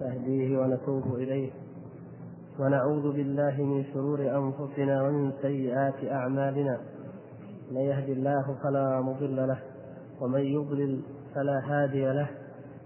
[0.00, 1.50] نهديه ونتوب إليه.
[2.60, 6.80] ونعوذ بالله من شرور أنفسنا ومن سيئات أعمالنا.
[7.70, 9.58] من يهد الله فلا مضل له
[10.20, 11.02] ومن يضلل
[11.34, 12.30] فلا هادي له.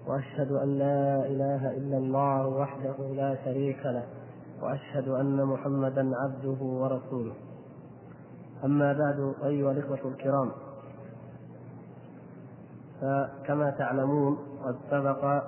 [0.07, 4.05] وأشهد أن لا إله إلا الله وحده لا شريك له
[4.63, 7.35] وأشهد أن محمدا عبده ورسوله.
[8.65, 10.51] أما بعد أيها الإخوة الكرام
[13.01, 15.43] فكما تعلمون قد سبق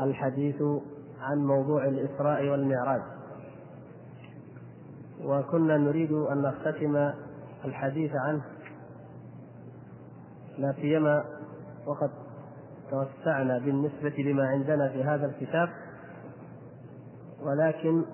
[0.00, 0.62] الحديث
[1.20, 3.02] عن موضوع الإسراء والمعراج.
[5.24, 7.10] وكنا نريد أن نختتم
[7.64, 8.42] الحديث عنه.
[10.58, 11.24] لا سيما
[11.86, 12.10] وقد
[12.90, 15.68] توسعنا بالنسبة لما عندنا في هذا الكتاب.
[17.42, 18.04] ولكن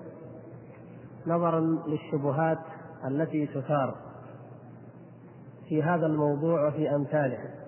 [1.27, 2.59] نظرا للشبهات
[3.07, 3.95] التي تثار
[5.69, 7.64] في هذا الموضوع وفي أمثاله.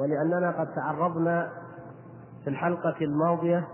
[0.00, 1.48] ولأننا قد تعرضنا
[2.44, 3.68] في الحلقة الماضية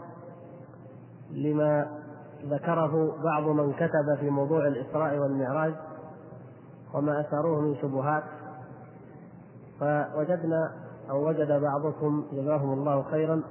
[1.31, 1.87] لما
[2.45, 5.75] ذكره بعض من كتب في موضوع الإسراء والمعراج
[6.95, 8.23] وما أثاروه من شبهات
[9.81, 10.73] فوجدنا
[11.11, 13.43] أو وجد بعضكم جزاهم الله خيرا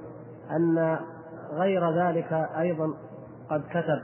[0.50, 0.98] أن
[1.52, 2.94] غير ذلك أيضا
[3.50, 4.02] قد كتب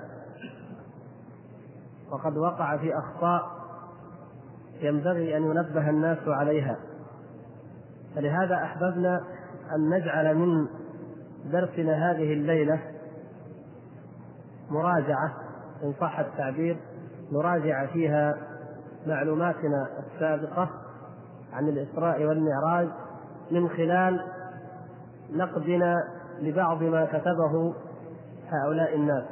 [2.10, 3.42] وقد وقع في أخطاء
[4.80, 6.76] ينبغي أن ينبه الناس عليها.
[8.16, 9.20] فلهذا أحببنا
[9.74, 10.66] أن نجعل من
[11.52, 12.80] درسنا هذه الليلة
[14.70, 15.34] مراجعة
[15.84, 16.76] إن صح التعبير
[17.32, 18.36] نراجع فيها
[19.06, 20.70] معلوماتنا السابقة
[21.52, 22.88] عن الإسراء والمعراج
[23.50, 24.20] من خلال
[25.32, 25.96] نقدنا
[26.40, 27.74] لبعض ما كتبه
[28.48, 29.24] هؤلاء الناس.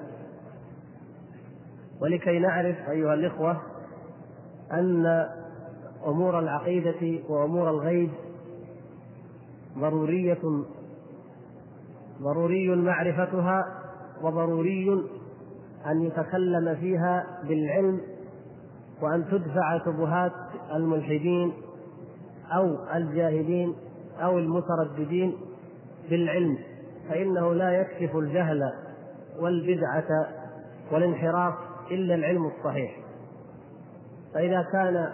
[2.00, 3.61] ولكي نعرف أيها الإخوة
[4.72, 5.27] أن
[6.06, 8.11] أمور العقيدة وأمور الغيب
[9.79, 10.39] ضرورية
[12.23, 13.65] ضروري معرفتها
[14.23, 14.93] وضروري
[15.87, 18.01] أن يتكلم فيها بالعلم
[19.03, 20.33] وأن تدفع شبهات
[20.75, 21.53] الملحدين
[22.53, 23.75] أو الجاهلين
[24.22, 25.34] أو المترددين
[26.11, 26.59] بالعلم
[27.09, 28.73] فإنه لا يكشف الجهل
[29.41, 30.09] والبدعة
[30.93, 31.55] والانحراف
[31.91, 32.97] إلا العلم الصحيح.
[34.34, 35.12] فإذا كان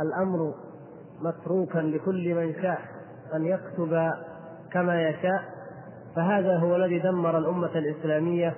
[0.00, 0.54] الأمر
[1.22, 2.93] متروكا لكل من شاء
[3.34, 4.10] أن يكتب
[4.72, 5.42] كما يشاء
[6.16, 8.54] فهذا هو الذي دمر الأمة الإسلامية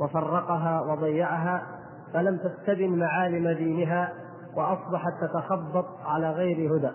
[0.00, 1.62] وفرقها وضيعها
[2.12, 4.12] فلم تستبن معالم دينها
[4.56, 6.90] وأصبحت تتخبط على غير هدى.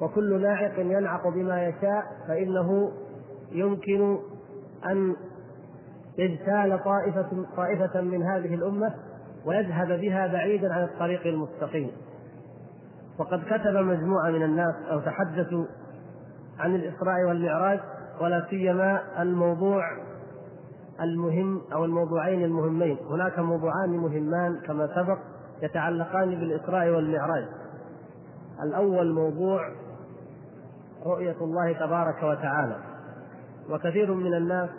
[0.00, 2.92] وكل ناعق ينعق بما يشاء فإنه
[3.52, 4.18] يمكن
[4.90, 5.16] أن
[6.18, 8.94] يجتال طائفة طائفة من هذه الأمة
[9.46, 11.90] ويذهب بها بعيدا عن الطريق المستقيم.
[13.18, 15.64] وقد كتب مجموعة من الناس أو تحدثوا
[16.58, 17.80] عن الإسراء والمعراج
[18.20, 19.82] ولا سيما الموضوع
[21.00, 22.98] المهم أو الموضوعين المهمين.
[23.10, 25.18] هناك موضوعان مهمان كما سبق
[25.62, 27.44] يتعلقان بالإسراء والمعراج.
[28.62, 29.60] الأول موضوع
[31.06, 32.76] رؤية الله تبارك وتعالى.
[33.70, 34.70] وكثير من الناس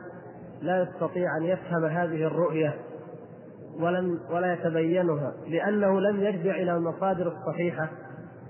[0.61, 2.75] لا يستطيع أن يفهم هذه الرؤية
[3.79, 7.89] ولم ولا يتبينها لأنه لم يرجع إلى المصادر الصحيحة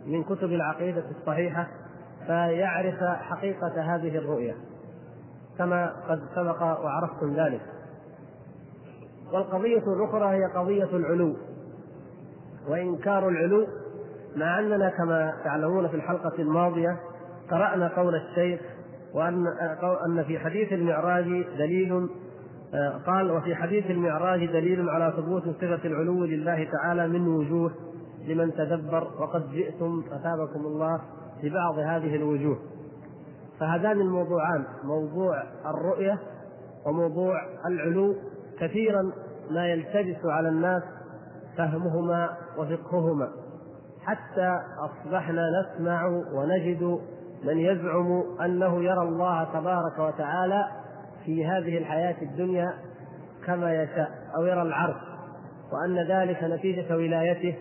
[0.06, 1.68] من كتب العقيدة الصحيحة
[2.28, 4.56] فيعرف حقيقة هذه الرؤية
[5.58, 7.62] كما قد سبق وعرفتم ذلك.
[9.34, 11.36] والقضية الأخرى هي قضية العلو
[12.70, 13.68] وإنكار العلو
[14.36, 16.98] مع أننا كما تعلمون في الحلقة الماضية
[17.52, 18.60] قرأنا قول الشيخ
[19.14, 19.46] وأن
[20.08, 22.10] أن في حديث المعراج دليل
[23.08, 27.72] قال وفي حديث المعراج دليل على ثبوت صفة العلو لله تعالى من وجوه
[28.28, 31.02] لمن تدبر وقد جئتم أثابكم الله
[31.44, 32.58] ببعض هذه الوجوه.
[33.60, 36.20] فهذان الموضوعان موضوع الرؤية
[36.86, 37.34] وموضوع
[37.68, 38.16] العلو.
[38.60, 39.12] كثيرا
[39.52, 40.84] ما يلتبس على الناس
[41.58, 43.32] فهمهما وفقههما.
[44.06, 47.00] حتى أصبحنا نسمع ونجد
[47.44, 50.66] من يزعم أنه يرى الله تبارك وتعالى
[51.26, 52.74] في هذه الحياة الدنيا
[53.46, 55.02] كما يشاء أو يرى العرش
[55.74, 57.56] وأن ذلك نتيجة ولايته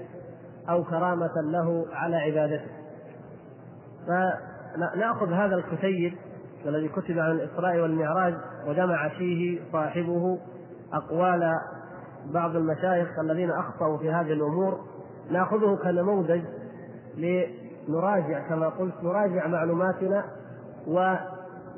[0.69, 2.84] أو كرامة له على عبادته.
[4.07, 6.15] فنأخذ هذا الكتيب
[6.67, 8.35] الذي كتب عن الإسراء والمعراج
[8.67, 10.39] وجمع فيه صاحبه
[10.93, 11.61] أقوال
[12.33, 14.81] بعض المشايخ الذين أخطأوا في هذه الأمور
[15.31, 16.43] نأخذه كنموذج
[17.17, 20.25] لنراجع كما قلت نراجع معلوماتنا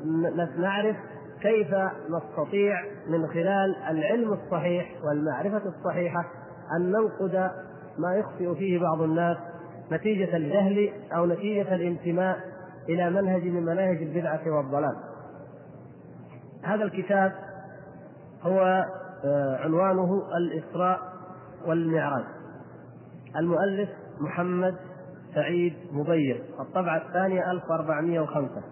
[0.04, 0.96] ونعرف
[1.40, 1.74] كيف
[2.10, 6.24] نستطيع من خلال العلم الصحيح والمعرفة الصحيحة
[6.76, 7.50] أن ننقد
[7.98, 9.36] ما يخطئ فيه بعض الناس
[9.92, 12.36] نتيجة الجهل أو نتيجة الانتماء
[12.88, 14.96] إلى منهج من مناهج البدعة والضلال.
[16.62, 17.32] هذا الكتاب
[18.42, 18.84] هو
[19.24, 21.00] آه، عنوانه الإسراء
[21.66, 22.24] والمعراج.
[23.36, 23.88] المؤلف
[24.20, 24.74] محمد
[25.34, 28.62] سعيد مبير الطبعة الثانية 1405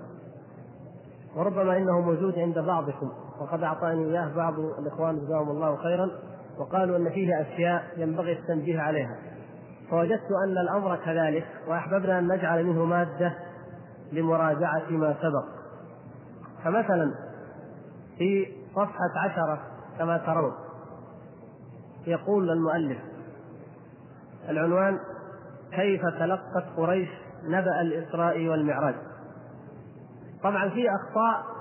[1.37, 6.10] وربما إنه موجود عند بعضكم وقد أعطاني إياه بعض الإخوان جزاهم الله خيرا
[6.58, 9.17] وقالوا أن فيه أشياء ينبغي التنبيه عليها.
[9.90, 13.34] فوجدت أن الأمر كذلك وأحببنا أن نجعل منه مادة
[14.12, 15.44] لمراجعة ما سبق.
[16.64, 17.14] فمثلا
[18.19, 19.60] في صفحة عشرة
[19.98, 20.52] كما ترون
[22.06, 22.98] يقول المؤلف
[24.48, 24.98] العنوان
[25.72, 27.08] كيف تلقت قريش
[27.44, 28.94] نبأ الإسراء والمعراج؟
[30.42, 31.54] طبعا في أخطاء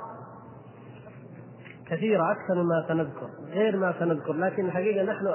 [1.86, 5.28] كثيرة أكثر مما سنذكر غير ما سنذكر لكن الحقيقة نحن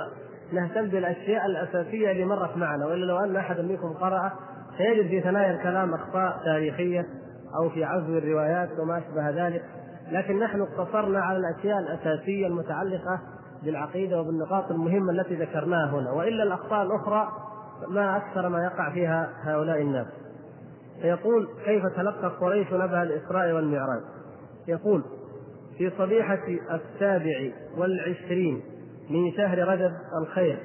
[0.52, 4.32] نهتم بالأشياء الأساسية اللي مرت معنا وإلا لو أن أحد منكم قرأ
[4.78, 7.06] سيجد في ثنايا الكلام أخطاء تاريخية
[7.60, 9.62] أو في عزو الروايات وما أشبه ذلك.
[10.10, 13.20] لكن نحن اقتصرنا على الأشياء الأساسية المتعلقة
[13.64, 16.10] بالعقيدة وبالنقاط المهمة التي ذكرناها هنا.
[16.10, 17.28] وإلا الأخطاء الأخرى
[17.88, 20.06] ما أكثر ما يقع فيها هؤلاء الناس.
[21.02, 24.02] فيقول كيف تلقى قريش نبأ الإسراء والمعراج؟
[24.68, 25.04] يقول
[25.78, 26.40] في صبيحة
[26.70, 28.62] السابع والعشرين
[29.10, 30.58] من شهر رجب الخير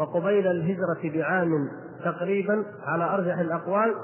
[0.00, 1.68] وقبيل الهجرة بعام
[2.04, 3.94] تقريبا على أرجح الأقوال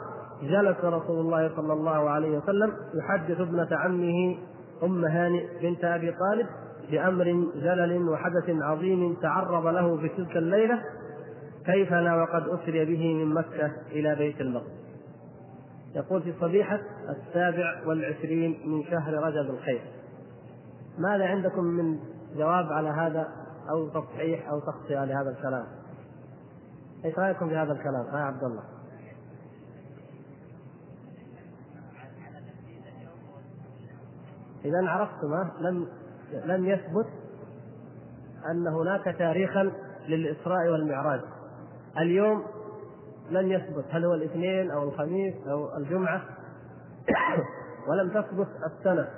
[0.43, 4.39] جلس رسول الله صلى الله عليه وسلم يحدث ابنة عمه
[4.83, 6.47] أم هانئ بنت أبي طالب
[6.91, 7.25] بأمر
[7.55, 10.83] جلل وحدث عظيم تعرض له في تلك الليلة
[11.67, 14.81] كيف لا وقد أسري به من مكة إلى بيت المقدس.
[15.95, 16.81] يقول في صبيحة
[17.11, 19.81] السابع والعشرين من شهر رجب الخير.
[20.99, 21.99] ماذا عندكم من
[22.37, 23.29] جواب على هذا
[23.71, 25.67] أو تصحيح أو تخطئة لهذا الكلام.
[27.05, 28.63] إيش رأيكم في هذا الكلام؟ ها عبد الله.
[34.65, 35.89] اذا عرفتم لم
[36.45, 37.07] لم يثبت
[38.51, 39.73] أن هناك تاريخا
[40.09, 41.21] للإسراء والمعراج.
[41.99, 42.45] اليوم
[43.31, 46.23] لم يثبت هل هو الاثنين أو الخميس أو الجمعة؟
[47.89, 49.09] ولم تثبت السنة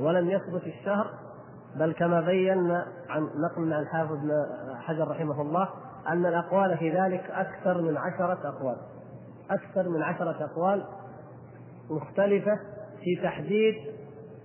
[0.00, 1.25] ولم يثبت الشهر
[1.78, 4.18] بل كما بينا عن نقل عن الحافظ
[4.76, 5.68] حجر رحمه الله
[6.08, 8.76] أن الأقوال في ذلك أكثر من عشرة أقوال.
[9.50, 10.84] أكثر من عشرة أقوال
[11.90, 12.58] مختلفة
[13.04, 13.74] في تحديد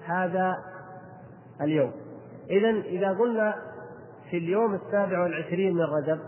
[0.06, 0.58] هذا
[1.62, 1.92] اليوم.
[2.50, 3.56] إذا إذا قلنا
[4.30, 6.20] في اليوم السابع والعشرين من رجب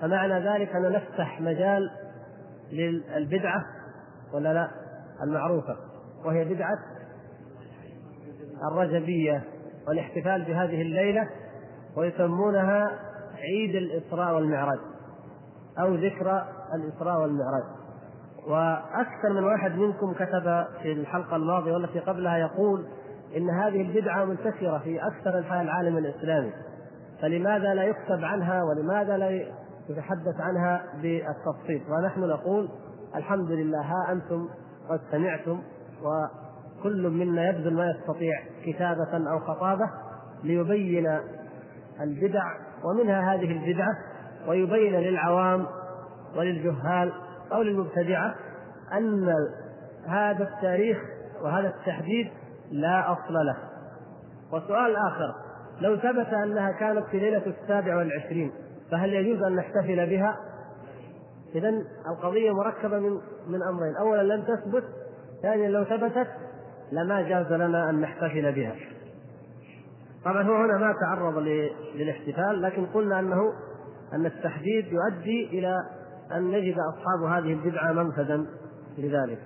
[0.00, 1.90] فمعنى ذلك أن نفتح مجال
[2.72, 3.64] للبدعة
[4.32, 4.70] ولا لا؟
[5.22, 5.76] المعروفة
[6.24, 6.78] وهي بدعة
[8.72, 9.44] الرجبية.
[9.90, 11.28] والاحتفال بهذه الليلة
[11.96, 12.90] ويسمونها
[13.34, 14.78] عيد الإسراء والمعراج
[15.80, 17.62] أو ذكرى الإسراء والمعراج.
[18.48, 22.86] وأكثر من واحد منكم كتب في الحلقة الماضية والتي قبلها يقول
[23.36, 26.52] إن هذه البدعة منتشرة في أكثر أنحاء العالم الإسلامي.
[27.22, 29.30] فلماذا لا يكتب عنها ولماذا لا
[29.88, 32.68] يتحدث عنها بالتفصيل؟ ونحن نقول
[33.16, 34.48] الحمد لله ها أنتم
[34.90, 35.62] قد سمعتم
[36.80, 39.90] وكل منا يبذل ما يستطيع كتابة أو خطابة
[40.44, 41.20] ليبين
[42.00, 42.42] البدع
[42.84, 43.98] ومنها هذه البدعة
[44.48, 45.66] ويبين للعوام
[46.36, 47.12] وللجهال
[47.52, 48.34] أو للمبتدعة
[48.92, 49.34] أن
[50.06, 50.98] هذا التاريخ
[51.42, 52.28] وهذا التحديد
[52.70, 53.56] لا أصل له
[54.52, 55.34] وسؤال آخر
[55.80, 58.52] لو ثبت أنها كانت في ليلة السابع والعشرين
[58.90, 60.36] فهل يجوز أن نحتفل بها؟
[61.54, 61.72] إذا
[62.10, 63.10] القضية مركبة من
[63.48, 64.84] من أمرين، أولا لم تثبت،
[65.42, 66.28] ثانيا لو ثبتت
[66.92, 68.76] لما جاز لنا أن نحتفل بها.
[70.24, 71.38] طبعا هو هنا ما تعرض
[71.94, 73.52] للاحتفال لكن قلنا أنه
[74.12, 75.76] أن التحديد يؤدي إلى
[76.32, 78.46] أن يجد أصحاب هذه البدعة منفذا
[78.98, 79.38] لذلك.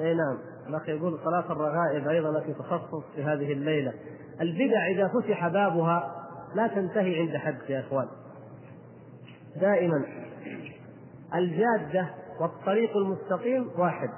[0.00, 3.92] أي نعم الأخ يقول صلاة الرغائب أيضا في تخصص في هذه الليلة.
[4.40, 6.14] البدع إذا فتح بابها
[6.54, 8.06] لا تنتهي عند حد يا إخوان.
[9.60, 10.04] دائما
[11.34, 12.08] الجادة
[12.40, 14.08] والطريق المستقيم واحد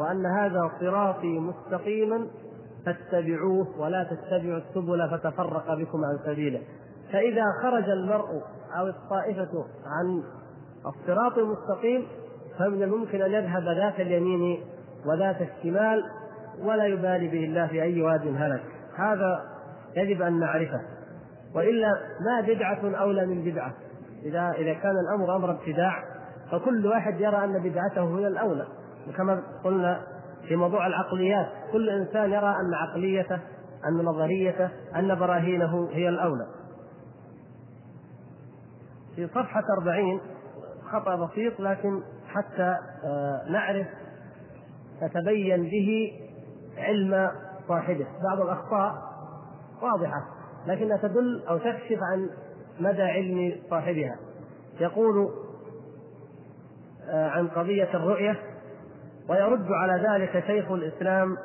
[0.00, 2.26] وأن هذا صراطي مستقيما
[2.86, 6.60] فاتبعوه ولا تتبعوا السبل فتفرق بكم عن سبيله.
[7.12, 8.42] فإذا خرج المرء
[8.78, 10.22] أو الطائفة عن
[10.86, 12.06] الصراط المستقيم
[12.58, 14.60] فمن الممكن أن يذهب ذات اليمين
[15.06, 16.04] وذات الشمال
[16.62, 18.62] ولا يبالي به الله في أي واد هلك.
[18.96, 19.40] هذا
[19.96, 20.80] يجب أن نعرفه.
[21.54, 23.74] وإلا ما بدعة أولى من بدعة.
[24.24, 26.04] إذا إذا كان الأمر أمر ابتداع
[26.52, 28.66] فكل واحد يرى أن بدعته هي الأولى.
[29.08, 30.00] وكما قلنا
[30.48, 33.40] في موضوع العقليات كل إنسان يرى أن عقليته
[33.88, 36.46] أن نظريته أن براهينه هي الأولى.
[39.16, 40.20] في صفحة 40
[40.92, 43.86] خطأ بسيط لكن حتى آه، نعرف
[45.00, 46.12] تتبين به
[46.78, 47.30] علم
[47.68, 48.06] صاحبه.
[48.22, 48.94] بعض الأخطاء
[49.82, 50.24] واضحة
[50.66, 52.30] لكنها تدل أو تكشف عن
[52.80, 54.16] مدى علم صاحبها
[54.80, 55.30] يقول
[57.08, 58.36] آه، عن قضية الرؤية
[59.28, 61.36] ويرد على ذلك شيخ الإسلام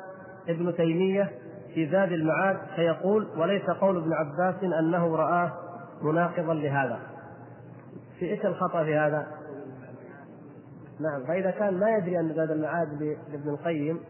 [0.48, 1.30] ابن تيمية
[1.74, 5.52] في زاد المعاد فيقول وليس قول ابن عباس أنه رآه
[6.02, 6.98] مناقضا لهذا
[8.18, 9.26] في إيش الخطأ في هذا؟
[11.00, 14.00] نعم فإذا كان ما يدري أن زاد المعاد لابن القيم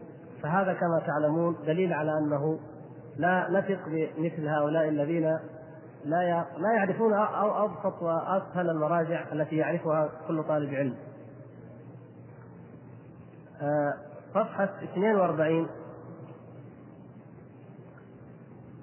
[0.43, 2.59] فهذا كما تعلمون دليل على أنه
[3.17, 5.37] لا نثق بمثل هؤلاء الذين
[6.05, 10.95] لا لا يعرفون أو أبسط وأسهل المراجع التي يعرفها كل طالب علم.
[13.61, 13.93] آه،
[14.33, 15.67] صفحة 42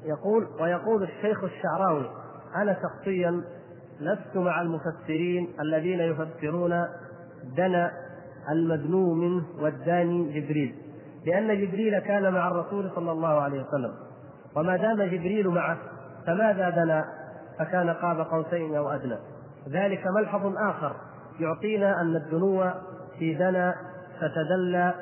[0.04, 2.10] يقول ويقول الشيخ الشعراوي
[2.56, 3.44] أنا شخصيا
[4.00, 6.84] لست مع المفسرين الذين يفسرون
[7.56, 7.92] دنا
[8.52, 10.74] المدنو منه والداني جبريل
[11.26, 13.94] لأن جبريل كان مع الرسول صلى الله عليه وسلم
[14.56, 15.78] وما دام جبريل معه
[16.28, 17.04] فماذا دنا
[17.58, 19.16] فكان قاب قوسين أو أدنى.
[19.68, 20.96] ذلك ملحظ آخر
[21.40, 22.70] يعطينا أن الدنو
[23.18, 23.74] في دنا
[24.20, 24.94] فتدلى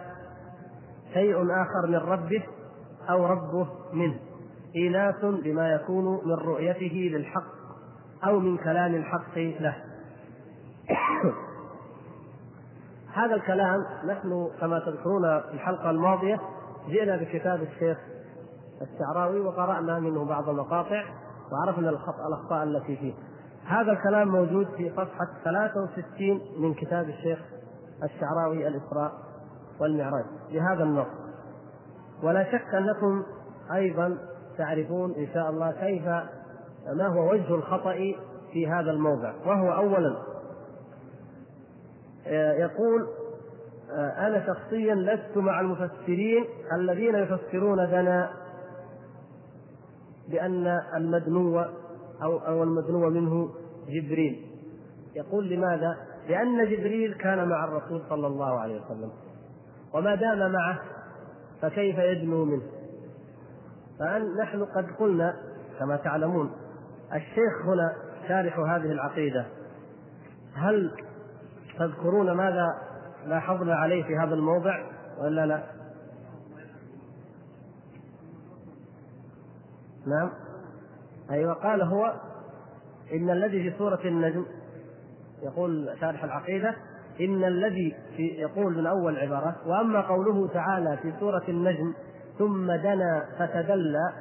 [1.15, 2.43] شيء آخر من ربه
[3.11, 4.19] أو ربه منه.
[4.77, 7.57] إيناس بما يكون من رؤيته للحق
[8.27, 9.77] أو من كلام الحق له.
[13.15, 16.41] هذا الكلام نحن كما تذكرون في الحلقة الماضية
[16.89, 17.99] جئنا بكتاب الشيخ
[18.83, 21.05] الشعراوي وقرأنا منه بعض المقاطع
[21.53, 21.91] وعرفنا
[22.29, 23.15] الأخطاء التي فيه.
[23.67, 27.39] هذا الكلام موجود في صفحة 63 من كتاب الشيخ
[28.05, 29.13] الشعراوي الإسراء
[29.81, 30.25] والمعراج.
[30.53, 31.07] بهذا النص.
[32.23, 33.23] ولا شك أنكم
[33.73, 34.19] أيضا
[34.59, 36.07] تعرفون إن شاء الله كيف
[36.97, 37.95] ما هو وجه الخطأ
[38.53, 39.33] في هذا الموضع.
[39.47, 40.17] وهو أولا
[42.27, 43.07] آه، يقول
[43.91, 48.31] آه، أنا شخصيا لست مع المفسرين الذين يفسرون لنا
[50.29, 51.61] بأن المدنو
[52.23, 53.51] أو أو المدنو منه
[53.89, 54.47] جبريل
[55.17, 55.97] يقول لماذا؟
[56.29, 59.11] لأن جبريل كان مع الرسول صلى الله عليه وسلم
[59.95, 60.81] وما دام معه
[61.63, 62.63] فكيف يدنو منه؟
[63.99, 65.37] فنحن قد قلنا
[65.79, 66.51] كما تعلمون
[67.15, 67.93] الشيخ هنا
[68.29, 69.47] شارح هذه العقيدة
[70.55, 70.91] هل
[71.79, 72.67] تذكرون ماذا
[73.27, 74.79] لاحظنا عليه في هذا الموضع
[75.19, 75.63] ولا لا؟
[80.07, 80.31] نعم.
[81.31, 82.13] أيوة قال هو
[83.13, 84.47] إن الذي في سورة النجم
[85.43, 86.75] يقول شارح العقيدة
[87.21, 91.95] إن الذي في يقول من أول عبارة وأما قوله تعالى في سورة النجم
[92.39, 94.13] ثم دنا فتدلى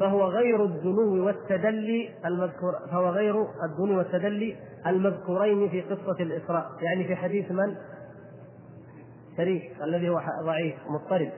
[0.00, 6.70] فهو غير الدنو والتدلي المذكور فهو غير الدنو والتدلي المذكورين في قصة الإسراء.
[6.80, 7.76] يعني في حديث من؟
[9.36, 11.30] شريك الذي هو ضعيف مضطرب.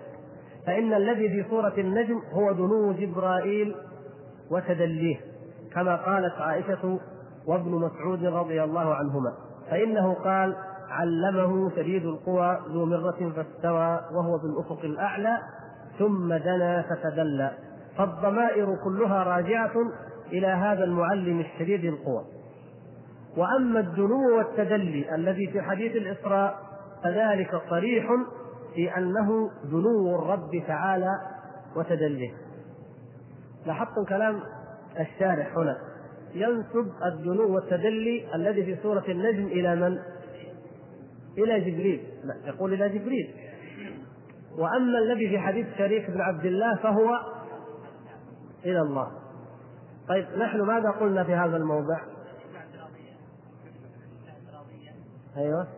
[0.69, 3.75] فإن الذي في سورة النجم هو دنو جبرائيل
[4.51, 5.17] وتدليه
[5.75, 6.99] كما قالت عائشة
[7.47, 9.33] وابن مسعود رضي الله عنهما
[9.71, 10.57] فإنه قال
[10.91, 15.39] علمه شديد القوى ذو مرة فاستوى وهو بالأفق الأعلى
[15.99, 17.51] ثم دنا فتدلى.
[17.99, 19.75] فالضمائر كلها راجعة
[20.33, 22.25] إلى هذا المعلم الشديد القوى.
[23.37, 26.59] وأما الدنو والتدلي الذي في حديث الإسراء
[27.05, 28.07] فذلك صريح
[28.79, 31.13] في أنه دنو الرب تعالى
[31.77, 32.31] وتدليه
[33.67, 34.41] لاحظتم كلام
[35.01, 35.79] الشارح هنا.
[36.35, 39.99] ينسب الدنو والتدلي الذي في سورة النجم إلى من؟
[41.39, 42.09] إلى جبريل.
[42.25, 43.35] لا يقول إلى جبريل.
[44.59, 47.21] وأما الذي في حديث شريك بن عبد الله فهو
[48.65, 49.13] إلى الله.
[50.09, 52.01] طيب نحن ماذا قلنا في هذا الموضع؟
[55.37, 55.78] أيوه.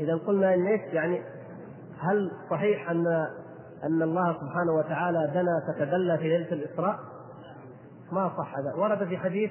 [0.00, 1.22] إذا قلنا ان إيش يعني
[1.98, 3.06] هل صحيح أن
[3.84, 6.98] أن الله سبحانه وتعالى دنا تتدلى في ليلة الإسراء؟
[8.12, 9.50] ما صح هذا ورد في حديث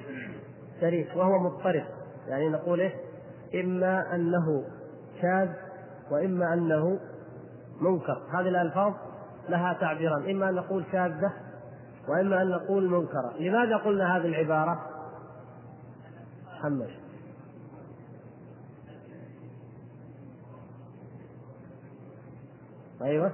[0.80, 1.84] شريف وهو مضطرب
[2.28, 2.92] يعني نقول إيش؟
[3.54, 4.64] إما أنه
[5.22, 5.48] شاذ
[6.10, 6.98] وإما أنه
[7.80, 8.92] منكر هذه الألفاظ
[9.48, 11.32] لها تعبيران إما أن نقول شاذه
[12.08, 14.80] وإما أن نقول منكرة لماذا قلنا هذه العبارة؟
[16.46, 17.03] محمد
[23.04, 23.32] أيوه.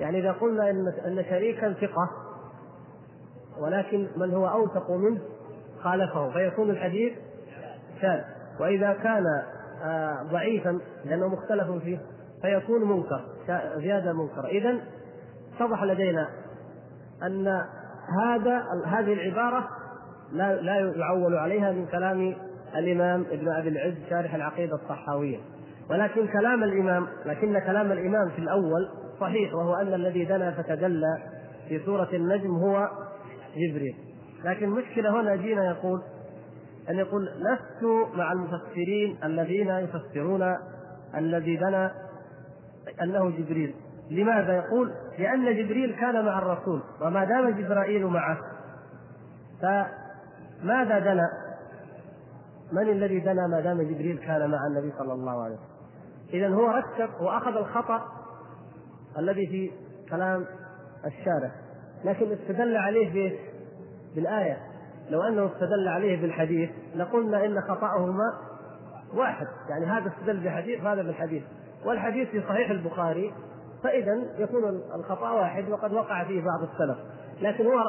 [0.00, 2.10] يعني إذا قلنا إن إن شريكا ثقة
[3.58, 5.20] ولكن من هو أوثق منه؟
[5.82, 7.12] خالفه فيكون الحديث
[8.00, 8.20] شاذ.
[8.60, 9.24] وإذا كان
[9.82, 11.98] آه، ضعيفا لأنه مختلف فيه
[12.42, 13.24] فيكون منكر
[13.76, 14.46] زيادة منكر.
[14.46, 14.80] اذا
[15.56, 16.28] اتضح لدينا
[17.22, 17.48] أن
[18.22, 19.68] هذا هذه العبارة
[20.32, 25.38] لا لا يعول عليها من كلام الإمام ابن أبي العز شارح العقيدة الصحاوية.
[25.90, 28.88] ولكن كلام الإمام لكن كلام الإمام في الأول
[29.20, 31.18] صحيح وهو أن الذي دنا فتدلى
[31.68, 32.88] في سورة النجم هو
[33.56, 33.94] جبريل.
[34.44, 36.02] لكن المشكلة هنا جينا يقول
[36.90, 37.84] أن يقول لست
[38.14, 40.56] مع المفسرين الذين يفسرون
[41.14, 41.92] الذي دنا
[43.02, 43.74] أنه جبريل.
[44.10, 48.38] لماذا يقول؟ لأن جبريل كان مع الرسول وما دام جبرائيل معه
[49.62, 51.47] فماذا دنا؟
[52.72, 55.68] من الذي دنا ما دام جبريل كان مع النبي صلى الله عليه وسلم؟
[56.32, 58.02] اذا هو ركب وأخذ الخطأ
[59.18, 59.70] الذي في
[60.10, 60.44] كلام
[61.06, 61.50] الشارع.
[62.04, 63.38] لكن استدل عليه؟
[64.14, 64.58] بالآية.
[65.10, 68.32] لو أنه استدل عليه بالحديث لقلنا إن خطأهما
[69.14, 69.46] واحد.
[69.68, 71.42] يعني هذا استدل بحديث وهذا بالحديث.
[71.84, 73.34] والحديث في صحيح البخاري
[73.82, 76.98] فإذا يكون الخطأ واحد وقد وقع فيه بعض السلف.
[77.40, 77.80] لكن هو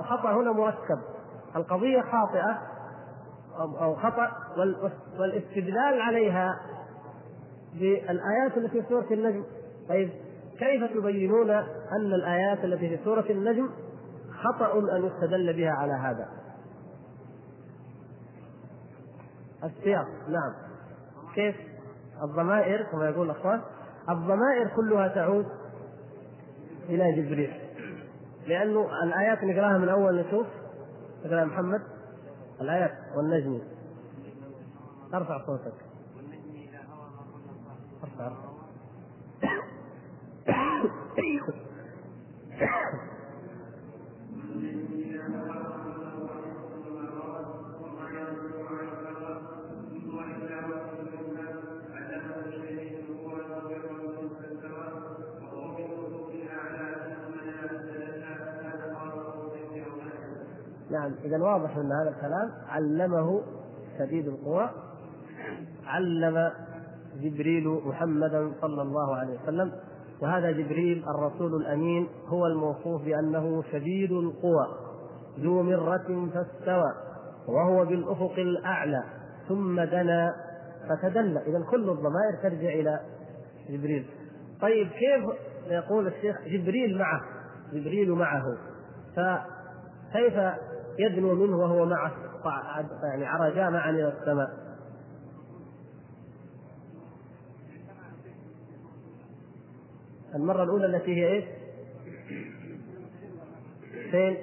[0.00, 0.98] الخطأ هنا مركب.
[1.56, 2.58] القضية خاطئة
[3.58, 4.30] أو خطأ
[5.18, 6.60] والاستدلال عليها
[7.74, 9.44] بالآيات التي في سورة النجم.
[9.88, 10.10] طيب
[10.58, 13.70] كيف تبينون أن الآيات التي في سورة النجم
[14.32, 16.28] خطأ أن يستدل بها على هذا؟
[19.64, 20.52] السياق نعم.
[21.34, 21.56] كيف؟
[22.22, 23.60] الضمائر كما يقول الأخوان
[24.08, 25.46] الضمائر كلها تعود
[26.88, 27.52] إلى جبريل.
[28.46, 30.46] لأنه الآيات نقراها من أول نشوف
[31.24, 31.97] نقراها محمد
[32.60, 33.60] الآيات والنجم.
[35.14, 35.74] ارفع صوتك.
[61.08, 63.42] نعم إذا واضح أن هذا الكلام علمه
[63.98, 64.70] شديد القوى
[65.86, 66.52] علم
[67.20, 69.72] جبريل محمدا صلى الله عليه وسلم
[70.20, 74.66] وهذا جبريل الرسول الأمين هو الموصوف بأنه شديد القوى
[75.40, 76.92] ذو مرة فاستوى
[77.48, 79.02] وهو بالأفق الأعلى
[79.48, 80.34] ثم دنا
[80.88, 81.40] فتدلى.
[81.46, 83.00] اذا كل الضمائر ترجع إلى
[83.70, 84.06] جبريل.
[84.60, 85.24] طيب كيف
[85.66, 87.20] يقول الشيخ جبريل معه؟
[87.72, 88.56] جبريل معه.
[89.16, 90.34] فكيف
[90.98, 92.12] يدنو منه وهو معه
[93.02, 94.68] يعني عرجا معا إلى السماء
[100.34, 101.44] المرة الأولى التي هي إيش؟
[104.10, 104.36] فين؟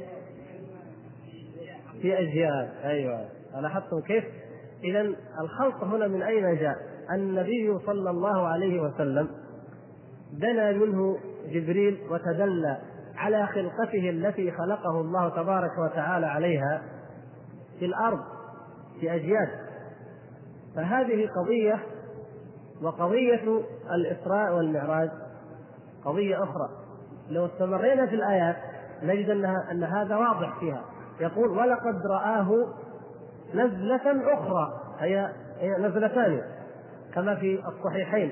[2.02, 3.30] في أجيال أيوه
[3.62, 4.24] لاحظتم كيف؟
[4.84, 6.76] إذا الخلق هنا من أين جاء؟
[7.12, 9.30] النبي صلى الله عليه وسلم
[10.34, 12.78] دنا منه جبريل وتدلى
[13.18, 16.82] على خلقته التي خلقه الله تبارك وتعالى عليها
[17.80, 18.20] في الأرض
[19.00, 19.50] في أجيال
[20.76, 21.80] فهذه قضية
[22.82, 23.62] وقضية
[23.96, 25.10] الإسراء والمعراج
[26.06, 26.70] قضية أخرى.
[27.30, 28.56] لو استمرينا في الآيات
[29.04, 30.82] نجد أنها أن هذا واضح فيها.
[31.20, 32.68] يقول ولقد رآه
[33.54, 34.82] نزلة أخرى.
[35.00, 36.42] هي هي نزلتان
[37.14, 38.32] كما في الصحيحين.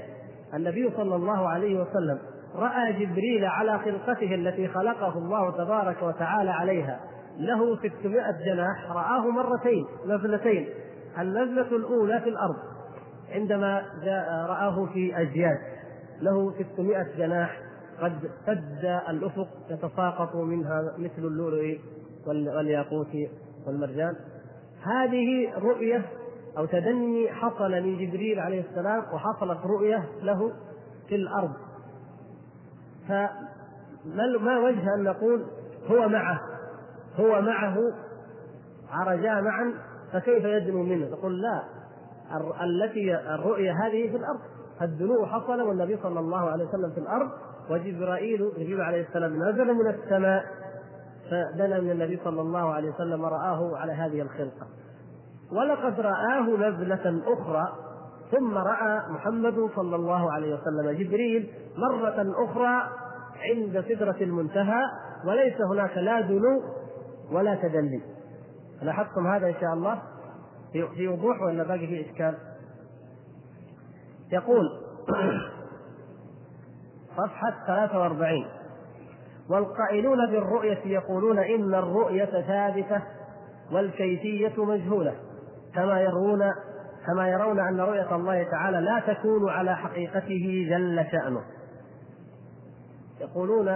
[0.53, 2.19] النبي صلى الله عليه وسلم
[2.55, 6.99] رأى جبريل على خلقته التي خلقه الله تبارك وتعالى عليها.
[7.37, 10.69] له 600 جناح رآه مرتين نزلتين.
[11.19, 12.55] النزلة الأولى في الأرض
[13.31, 15.57] عندما جاء رآه في أجياد.
[16.21, 17.59] له 600 جناح
[18.01, 18.13] قد
[18.45, 21.77] سد الأفق يتساقط منها مثل اللؤلؤ
[22.27, 23.15] والياقوت
[23.67, 24.15] والمرجان.
[24.83, 26.05] هذه رؤية
[26.57, 30.51] أو تدني حصل لجبريل عليه السلام وحصلت رؤية له
[31.09, 31.51] في الأرض.
[33.07, 35.45] فما وجه أن نقول
[35.91, 36.41] هو معه
[37.19, 37.77] هو معه
[38.91, 39.73] عرجا معا
[40.13, 41.63] فكيف يدنو منه؟ نقول لا
[42.63, 44.39] التي الرؤية هذه في الأرض
[44.81, 47.29] الدنو حصل والنبي صلى الله عليه وسلم في الأرض
[47.69, 50.45] وجبرائيل جبريل عليه السلام نزل من السماء
[51.31, 54.67] فدنا من النبي صلى الله عليه وسلم ورآه على هذه الخلقة
[55.51, 57.73] ولقد رآه نزلة أخرى
[58.31, 62.89] ثم رأى محمد صلى الله عليه وسلم جبريل مرة أخرى
[63.51, 64.81] عند سدرة المنتهى
[65.25, 66.61] وليس هناك لا دنو
[67.31, 68.01] ولا تدلي
[68.81, 70.01] لاحظتم هذا إن شاء الله؟
[70.71, 72.37] في وضوح ولا باقي فيه إشكال؟
[74.31, 74.65] يقول
[77.17, 78.45] صفحة 43
[79.49, 83.01] والقائلون بالرؤية يقولون إن الرؤية ثابتة
[83.71, 85.15] والكيفية مجهولة.
[85.75, 86.51] كما يرون
[87.07, 91.41] كما يرون أن رؤية الله تعالى لا تكون على حقيقته جل شأنه.
[93.23, 93.69] يقولون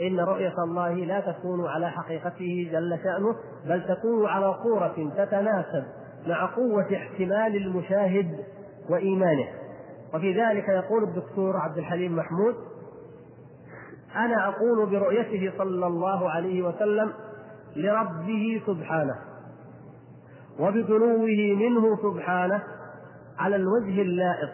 [0.00, 5.84] إن رؤية الله لا تكون على حقيقته جل شأنه بل تكون على صورة تتناسب
[6.26, 8.38] مع قوة احتمال المشاهد
[8.90, 9.48] وإيمانه.
[10.14, 12.54] وفي ذلك يقول الدكتور عبد الحليم محمود
[14.16, 17.12] أنا أقول برؤيته صلى الله عليه وسلم
[17.76, 19.14] لربه سبحانه
[20.60, 22.62] وبدنوه منه سبحانه
[23.38, 24.50] على الوجه اللائق.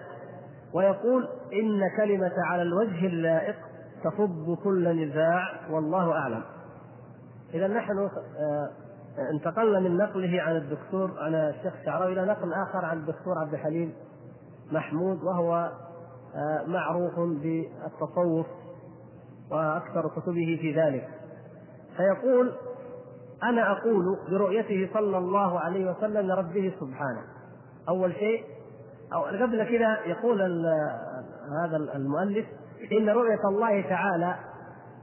[0.75, 3.57] ويقول إن كلمة على الوجه اللائق
[4.05, 6.43] تفض كل نزاع والله أعلم.
[7.55, 8.71] إذا نحن آه،
[9.31, 13.93] انتقلنا من نقله عن الدكتور عن الشيخ شعراوي إلى نقل آخر عن الدكتور عبد الحليم
[14.73, 15.73] محمود وهو
[16.35, 18.47] آه، معروف بالتصوف
[19.51, 21.09] وأكثر كتبه في ذلك.
[21.97, 22.53] فيقول
[23.43, 27.23] أنا أقول برؤيته صلى الله عليه وسلم لربه سبحانه.
[27.89, 28.45] أول شيء
[29.15, 30.43] أو قبل كذا يقول
[31.65, 32.47] هذا المؤلف
[32.93, 34.35] إن رؤية الله تعالى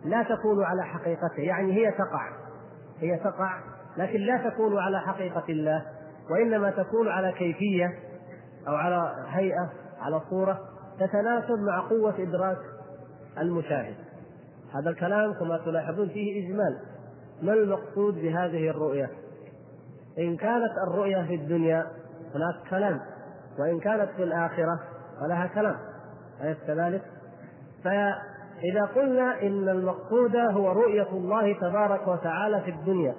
[0.06, 2.30] لا تكون على حقيقته يعني هي تقع
[3.00, 3.60] هي تقع
[3.98, 5.86] لكن لا تكون على حقيقة الله
[6.32, 7.94] وإنما تكون على كيفية
[8.68, 9.70] أو على هيئة
[10.02, 10.60] على صورة
[11.00, 12.58] تتناسب مع قوة إدراك
[13.38, 13.96] المشاهد.
[14.76, 16.80] هذا الكلام كما تلاحظون فيه إجمال.
[17.42, 19.10] ما المقصود بهذه الرؤية؟
[20.20, 21.88] إن كانت الرؤية في الدنيا
[22.36, 23.00] هناك كلام
[23.60, 24.80] وإن كانت في الآخرة
[25.20, 25.76] فلها كلام
[26.42, 27.02] أليس كذلك؟
[27.88, 33.16] فإذا قلنا إن المقصود هو رؤية الله تبارك وتعالى في الدنيا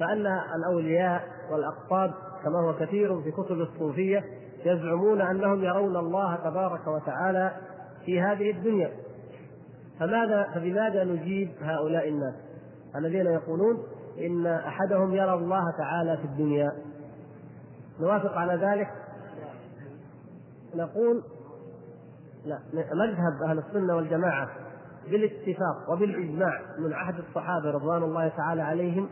[0.00, 4.24] فأن الأولياء والأقطاب كما هو كثير في كتب الصوفية
[4.64, 7.52] يزعمون أنهم يرون الله تبارك وتعالى
[8.04, 8.90] في هذه الدنيا.
[10.00, 12.34] فماذا فبماذا نجيب هؤلاء الناس؟
[12.96, 13.82] الذين يقولون
[14.18, 16.72] إن أحدهم يرى الله تعالى في الدنيا.
[18.00, 18.88] نوافق على ذلك؟
[20.74, 21.22] نقول
[22.44, 24.48] لا مذهب أهل السنة والجماعة
[25.10, 29.08] بالاتفاق وبالإجماع من عهد الصحابة رضوان الله تعالى عليهم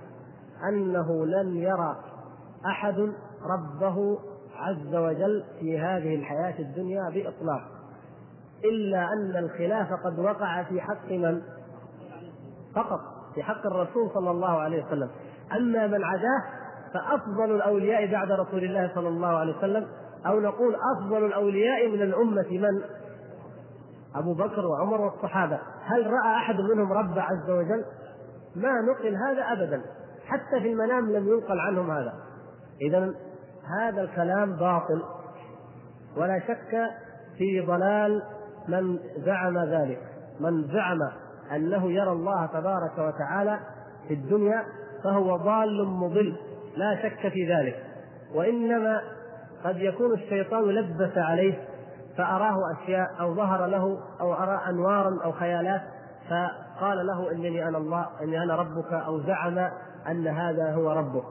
[0.69, 1.97] أنه لن يرى
[2.67, 3.13] أحد
[3.45, 4.19] ربه
[4.57, 7.63] عز وجل في هذه الحياة الدنيا بإطلاق
[8.65, 11.43] إلا أن الخلاف قد وقع في حق من؟
[12.75, 13.01] فقط
[13.35, 15.11] في حق الرسول صلى الله عليه وسلم
[15.57, 16.43] أما من عداه
[16.95, 19.87] فأفضل الأولياء بعد رسول الله صلى الله عليه وسلم
[20.27, 22.83] أو نقول أفضل الأولياء من الأمة من؟
[24.15, 25.59] أبو بكر وعمر والصحابة.
[25.85, 27.85] هل رأى أحد منهم رب عز وجل؟
[28.57, 29.83] ما نقل هذا أبدا.
[30.27, 32.15] حتى في المنام لم ينقل عنهم هذا.
[32.81, 33.15] إذا
[33.81, 35.03] هذا الكلام باطل.
[36.17, 36.91] ولا شك
[37.39, 38.23] في ضلال
[38.69, 40.01] من زعم ذلك.
[40.41, 40.99] من زعم
[41.57, 43.59] أنه يرى الله تبارك وتعالى
[44.09, 44.65] في الدنيا
[45.05, 46.37] فهو ضال مضل.
[46.77, 47.85] لا شك في ذلك.
[48.35, 49.01] وإنما
[49.65, 51.68] قد يكون الشيطان لبس عليه
[52.19, 55.81] فأراه أشياء أو ظهر له أو أرى أنوارا أو خيالات
[56.29, 59.59] فقال له إنني أنا الله اني أنا ربك أو زعم
[60.09, 61.25] أن هذا هو ربك.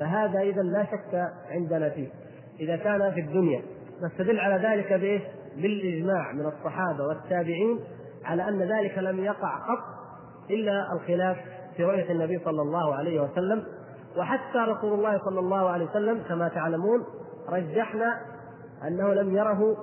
[0.00, 2.08] فهذا اذا لا شك عندنا فيه.
[2.60, 3.62] إذا كان في الدنيا
[4.02, 5.22] نستدل على ذلك بإيش؟
[5.56, 7.80] بالإجماع من الصحابة والتابعين
[8.24, 9.84] على أن ذلك لم يقع قط
[10.50, 11.36] إلا الخلاف
[11.76, 13.62] في رؤية النبي صلى الله عليه وسلم.
[14.16, 17.04] وحتى رسول الله صلى الله عليه وسلم كما تعلمون
[17.48, 18.20] رجحنا
[18.88, 19.76] أنه لم يره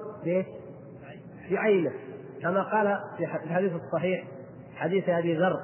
[1.52, 1.92] بعينه
[2.42, 4.24] كما قال في الحديث الصحيح
[4.76, 5.60] حديث أبي ذر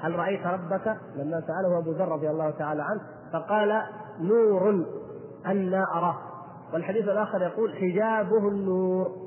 [0.00, 3.00] هل رأيت ربك؟ لما سأله أبو ذر رضي الله تعالى عنه
[3.32, 3.82] فقال
[4.20, 4.84] نور
[5.46, 6.18] أنا أراه.
[6.72, 9.22] والحديث الآخر يقول حجابه النور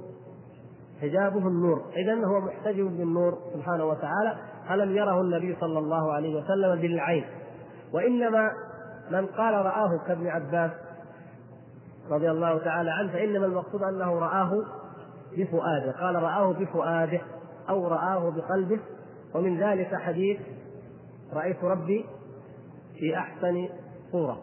[1.02, 1.82] حجابه النور.
[1.96, 4.38] إذا هو محتجب بالنور سبحانه وتعالى
[4.70, 7.26] فلم يره النبي صلى الله عليه وسلم بالعين.
[7.94, 8.52] وإنما
[9.12, 10.72] من قال رآه كابن عباس
[12.12, 14.64] رضي الله تعالى عنه فإنما المقصود أنه رآه
[15.38, 15.92] بفؤاده.
[15.92, 17.22] قال رآه بفؤاده
[17.70, 18.80] أو رآه بقلبه.
[19.36, 20.40] ومن ذلك حديث
[21.34, 22.06] رأيت ربي
[23.00, 23.70] في أحسن
[24.12, 24.38] صورة.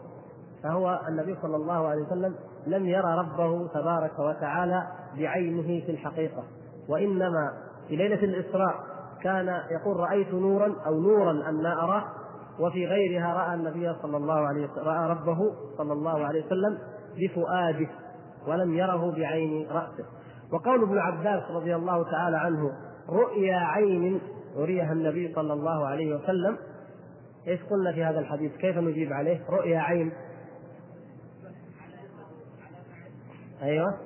[0.63, 2.35] فهو النبي صلى الله عليه وسلم
[2.67, 6.43] لم يرى ربه تبارك وتعالى بعينه في الحقيقة.
[6.89, 7.53] وإنما
[7.87, 8.75] في ليلة الإسراء
[9.21, 12.03] كان يقول رأيت نورا أو نورا أن أراه.
[12.59, 16.77] وفي غيرها رأى النبي صلى الله عليه وسلم رأى ربه صلى الله عليه وسلم
[17.17, 17.89] بفؤاده
[18.47, 20.05] ولم يره بعين رأسه.
[20.51, 22.71] وقول ابن عباس رضي الله تعالى عنه
[23.09, 24.21] رؤيا عين
[24.57, 26.57] أريها النبي صلى الله عليه وسلم.
[27.47, 30.11] إيش قلنا في هذا الحديث؟ كيف نجيب عليه؟ رؤيا عين.
[33.61, 33.97] أيوه.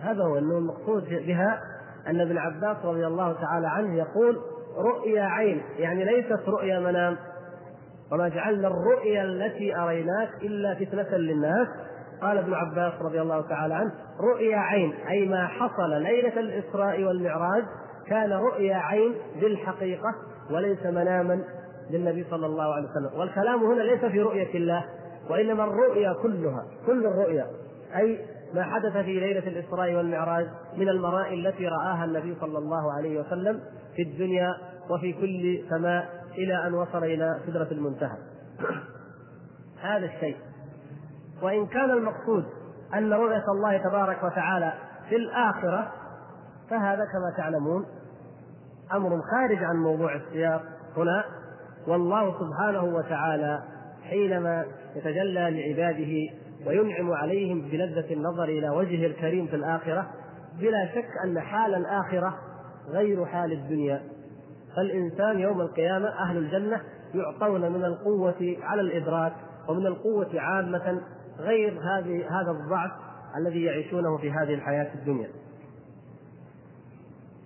[0.00, 1.75] هذا هو انه المقصود بها.
[2.08, 4.40] أن ابن عباس رضي الله تعالى عنه يقول
[4.76, 7.16] رؤيا عين يعني ليست رؤيا منام.
[8.12, 11.68] وما جعلنا الرؤيا التي أريناك إلا فتنة للناس.
[12.22, 17.64] قال ابن عباس رضي الله تعالى عنه رؤيا عين أي ما حصل ليلة الإسراء والمعراج
[18.06, 20.14] كان رؤيا عين بالحقيقة
[20.50, 21.42] وليس مناما
[21.90, 23.20] للنبي صلى الله عليه وسلم.
[23.20, 24.84] والكلام هنا ليس في رؤية الله
[25.30, 27.46] وإنما الرؤيا كلها كل الرؤيا
[27.96, 28.18] أي
[28.54, 33.60] ما حدث في ليلة الإسراء والمعراج من المرائي التي رآها النبي صلى الله عليه وسلم
[33.96, 34.56] في الدنيا
[34.90, 38.16] وفي كل سماء إلى أن وصل إلى سدرة المنتهى.
[39.82, 40.36] هذا الشيء.
[41.42, 42.44] وإن كان المقصود
[42.94, 44.72] أن رؤية الله تبارك وتعالى
[45.08, 45.92] في الآخرة
[46.70, 47.86] فهذا كما تعلمون
[48.92, 50.62] أمر خارج عن موضوع السياق
[50.96, 51.24] هنا.
[51.86, 53.62] والله سبحانه وتعالى
[54.02, 54.64] حينما
[54.96, 60.06] يتجلى لعباده وينعم عليهم بلذة النظر إلى وجهه الكريم في الآخرة
[60.60, 62.38] بلا شك أن حال الآخرة
[62.88, 64.02] غير حال الدنيا.
[64.76, 66.80] فالإنسان يوم القيامة أهل الجنة
[67.14, 69.32] يعطون من القوة على الإدراك
[69.68, 71.02] ومن القوة عامة
[71.38, 72.90] غير هذه هذا الضعف
[73.36, 75.28] الذي يعيشونه في هذه الحياة الدنيا.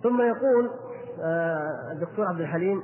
[0.03, 0.69] ثم يقول
[1.23, 2.81] آه، الدكتور عبد الحليم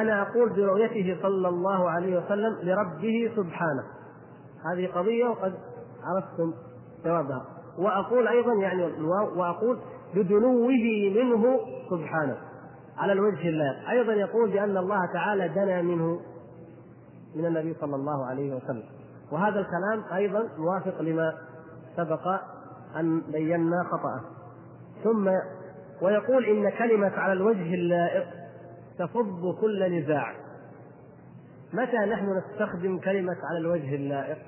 [0.00, 3.84] أنا أقول برؤيته صلى الله عليه وسلم لربه سبحانه.
[4.72, 5.54] هذه قضية وقد
[6.04, 6.54] عرفتم
[7.04, 7.44] جوابها
[7.78, 8.84] وأقول أيضا يعني
[9.36, 9.78] وأقول
[10.14, 10.68] بدنوه
[11.14, 12.36] منه سبحانه
[12.98, 16.20] على الوجه اللائق أيضا يقول بأن الله تعالى دنا منه
[17.36, 18.84] من النبي صلى الله عليه وسلم.
[19.32, 21.34] وهذا الكلام أيضا موافق لما
[21.96, 22.28] سبق
[22.96, 24.20] أن بينا خطأه.
[25.04, 25.30] ثم
[26.02, 28.26] ويقول إن كلمة على الوجه اللائق
[28.98, 30.34] تفض كل نزاع.
[31.72, 34.38] متى نحن نستخدم كلمة على الوجه اللائق؟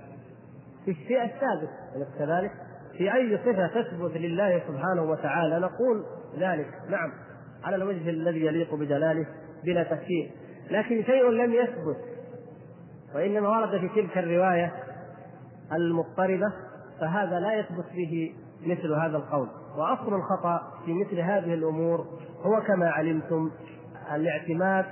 [0.90, 2.50] الشيء الثابت أليس كذلك؟
[2.98, 6.04] في أي صفة تثبت لله سبحانه وتعالى نقول
[6.38, 6.68] ذلك.
[6.88, 7.12] نعم.
[7.64, 9.26] على الوجه الذي يليق بجلاله
[9.64, 10.30] بلا تفكير.
[10.70, 11.96] لكن شيء لم يثبت
[13.14, 14.72] وإنما ورد في تلك الرواية
[15.72, 16.52] المضطربة
[17.00, 18.34] فهذا لا يثبت به
[18.66, 19.48] مثل هذا القول.
[19.76, 22.06] وأصل الخطأ في مثل هذه الأمور
[22.42, 23.50] هو كما علمتم
[24.14, 24.84] الاعتماد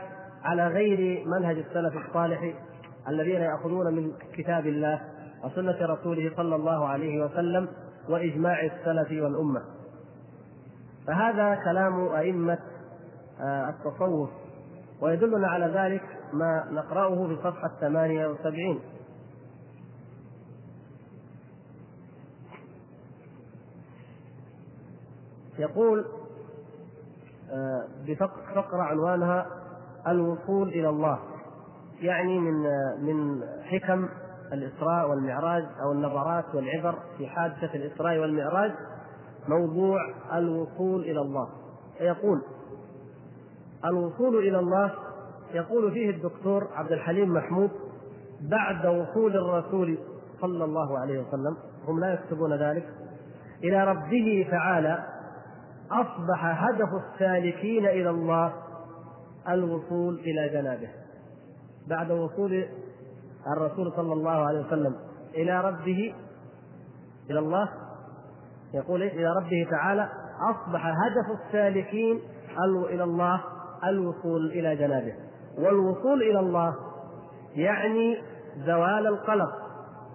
[0.45, 2.55] على غير منهج السلف الصالح
[3.09, 5.01] الذين يأخذون من كتاب الله
[5.45, 7.69] وسنة رسوله صلى الله عليه وسلم
[8.09, 9.63] وإجماع السلف والأمة.
[11.07, 12.59] فهذا كلام أئمة
[13.41, 14.31] آه، التصوف
[15.01, 16.03] ويدلنا على ذلك
[16.33, 18.81] ما نقرأه في صفحة 78
[25.59, 26.05] يقول
[27.51, 29.47] آه، بفقرة عنوانها
[30.09, 31.19] الوصول إلى الله
[32.01, 34.09] يعني من آه، من حكم
[34.53, 38.73] الإسراء والمعراج أو النظرات والعبر في حادثة الإسراء والمعراج
[39.49, 39.99] موضوع
[40.35, 41.49] الوصول إلى الله.
[41.99, 42.43] فيقول
[43.85, 44.93] الوصول إلى الله
[45.55, 47.71] يقول فيه الدكتور عبد الحليم محمود
[48.41, 49.99] بعد وصول الرسول
[50.41, 51.57] صلى الله عليه وسلم
[51.89, 52.89] هم لا يكتبون ذلك
[53.65, 55.05] إلى ربه تعالى
[55.91, 58.53] أصبح هدف السالكين إلى الله
[59.49, 60.89] الوصول إلى جنابه.
[61.89, 62.67] بعد وصول
[63.57, 64.95] الرسول صلى الله عليه وسلم
[65.35, 66.15] إلى ربه
[67.31, 67.69] إلى الله
[68.75, 70.09] يقول إيه؟ إلى ربه تعالى
[70.51, 72.21] أصبح هدف السالكين
[72.65, 73.41] إلى الله
[73.85, 75.13] الوصول إلى جنابه
[75.59, 76.75] والوصول إلى الله
[77.55, 78.17] يعني
[78.67, 79.51] زوال القلق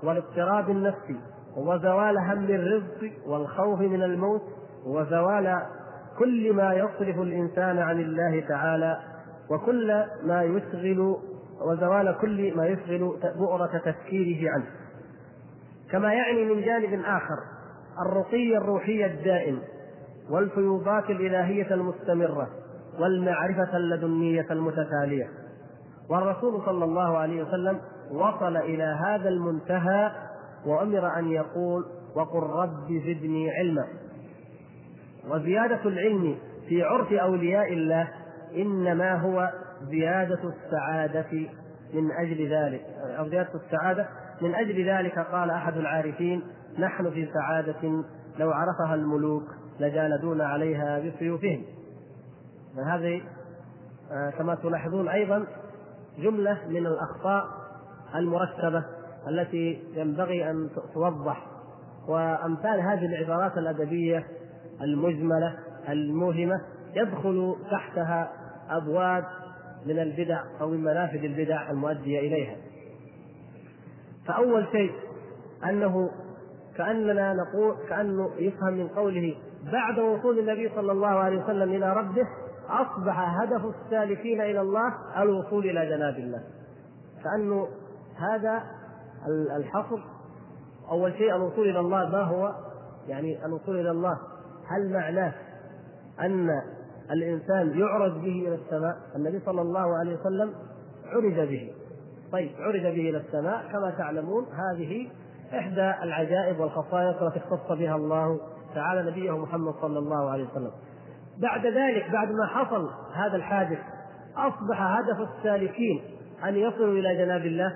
[0.03, 1.19] والاضطراب النفسي
[1.57, 4.41] وزوال هم الرزق والخوف من الموت
[4.85, 5.61] وزوال
[6.19, 8.99] كل ما يصرف الإنسان عن الله تعالى
[9.49, 11.17] وكل ما يشغل
[11.61, 14.65] وزوال كل ما يشغل بؤرة تفكيره عنه.
[15.91, 17.37] كما يعني من جانب آخر
[18.05, 19.59] الرقي الروحي الدائم
[20.29, 22.49] والفيوضات الإلهية المستمرة
[22.99, 25.27] والمعرفة اللدنية المتتالية.
[26.09, 27.79] والرسول صلى الله عليه وسلم
[28.11, 30.11] وصل إلى هذا المنتهى
[30.65, 33.87] وأمر أن يقول وقل رب زدني علما
[35.29, 36.37] وزيادة العلم
[36.69, 38.07] في عرف أولياء الله
[38.55, 41.49] إنما هو زيادة السعادة
[41.93, 42.81] من أجل ذلك
[43.19, 44.07] أو زيادة السعادة
[44.41, 46.43] من أجل ذلك قال أحد العارفين
[46.79, 48.03] نحن في سعادة
[48.39, 49.43] لو عرفها الملوك
[49.79, 51.63] لجالدون عليها بسيوفهم.
[52.85, 53.21] هذه
[54.11, 55.45] آه، كما تلاحظون أيضا
[56.17, 57.43] جملة من الأخطاء
[58.15, 58.83] المركبة
[59.27, 61.45] التي ينبغي أن توضح
[62.07, 64.25] وأمثال هذه العبارات الأدبية
[64.81, 65.55] المجملة
[65.89, 66.61] الموهمة
[66.95, 68.31] يدخل تحتها
[68.69, 69.25] أبواب
[69.85, 72.55] من البدع أو من منافذ البدع المؤدية إليها.
[74.27, 74.91] فأول شيء
[75.69, 76.09] أنه
[76.77, 79.35] كأننا نقول كأنه يفهم من قوله
[79.71, 82.27] بعد وصول النبي صلى الله عليه وسلم إلى ربه
[82.69, 86.43] أصبح هدف السالكين إلى الله الوصول إلى جناب الله.
[87.23, 87.67] كأنه
[88.15, 88.63] هذا
[89.57, 89.99] الحصر.
[90.91, 92.55] أول شيء الوصول إلى الله ما هو؟
[93.07, 94.17] يعني الوصول إلى الله.
[94.67, 95.33] هل معناه
[96.21, 96.49] أن
[97.11, 100.53] الإنسان يعرج به إلى السماء النبي صلى الله عليه وسلم
[101.05, 101.71] عرج به.
[102.31, 103.63] طيب عرج به إلى السماء.
[103.71, 105.09] كما تعلمون هذه
[105.53, 108.39] إحدى العجائب والخصائص التي اختص بها الله
[108.75, 110.71] تعالى نبيه محمد صلى الله عليه وسلم.
[111.41, 113.79] بعد ذلك بعد ما حصل هذا الحادث
[114.35, 116.01] أصبح هدف السالكين
[116.45, 117.75] أن يصلوا إلى جناب الله.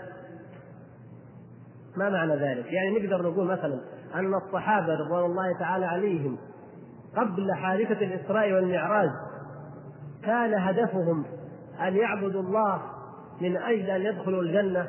[1.97, 3.79] ما معنى ذلك؟ يعني نقدر نقول مثلا
[4.15, 6.37] أن الصحابة رضوان الله تعالى عليهم
[7.15, 9.09] قبل حادثة الإسراء والمعراج
[10.23, 11.25] كان هدفهم
[11.87, 12.81] أن يعبدوا الله
[13.41, 14.87] من أجل أن يدخلوا الجنة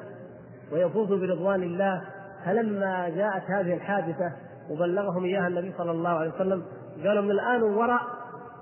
[0.73, 2.03] ويفوزوا برضوان الله.
[2.45, 4.33] فلما جاءت هذه الحادثة
[4.71, 6.63] وبلغهم إياها النبي صلى الله عليه وسلم
[7.05, 8.01] قالوا من الآن وراء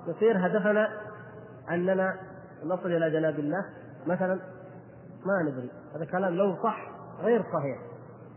[0.07, 0.87] يصير هدفنا
[1.71, 2.13] أننا
[2.65, 3.65] نصل إلى جناب الله.
[4.07, 4.39] مثلا
[5.25, 6.87] ما ندري هذا كلام لو صح
[7.21, 7.77] غير صحيح.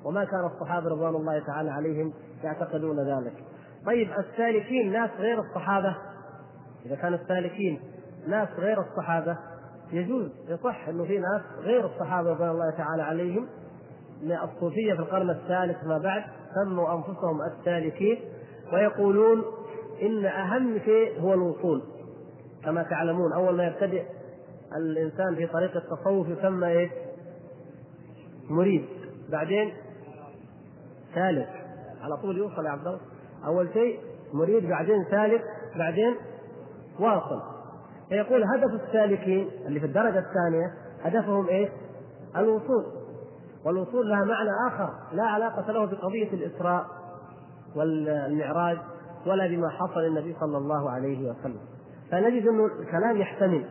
[0.05, 2.12] وما كان الصحابة رضوان الله تعالى عليهم
[2.45, 3.46] يعتقدون ذلك.
[3.87, 5.96] طيب السالكين ناس غير الصحابة؟
[6.87, 7.81] إذا كان السالكين
[8.29, 9.38] ناس غير الصحابة
[9.92, 13.49] يجوز يصح إنه في ناس غير الصحابة رضوان الله تعالى عليهم.
[14.22, 16.22] من الصوفية في القرن الثالث ما بعد
[16.55, 18.20] سموا أنفسهم السالكين
[18.72, 19.44] ويقولون
[20.03, 21.83] إن أهم شيء هو الوصول.
[22.64, 24.05] كما تعلمون أول ما يبتدئ
[24.77, 26.90] الإنسان في طريق التصوف يسمى إيش؟
[28.51, 28.85] مريد.
[29.31, 29.75] بعدين
[31.14, 31.49] سالك
[32.03, 33.01] على طول يوصل يا عبد الله.
[33.46, 34.01] أول شيء
[34.33, 35.44] مريد بعدين سالك
[35.77, 36.14] بعدين
[37.01, 37.42] واصل.
[38.09, 40.72] فيقول هدف السالكين اللي في الدرجة الثانية
[41.03, 41.68] هدفهم إيش؟
[42.37, 42.85] الوصول.
[43.64, 46.87] والوصول لها معنى آخر لا علاقة له بقضية الإسراء
[47.77, 48.79] والمعراج
[49.27, 51.61] ولا بما حصل للنبي صلى الله عليه وسلم.
[52.11, 53.64] فنجد أنه الكلام يحتمل.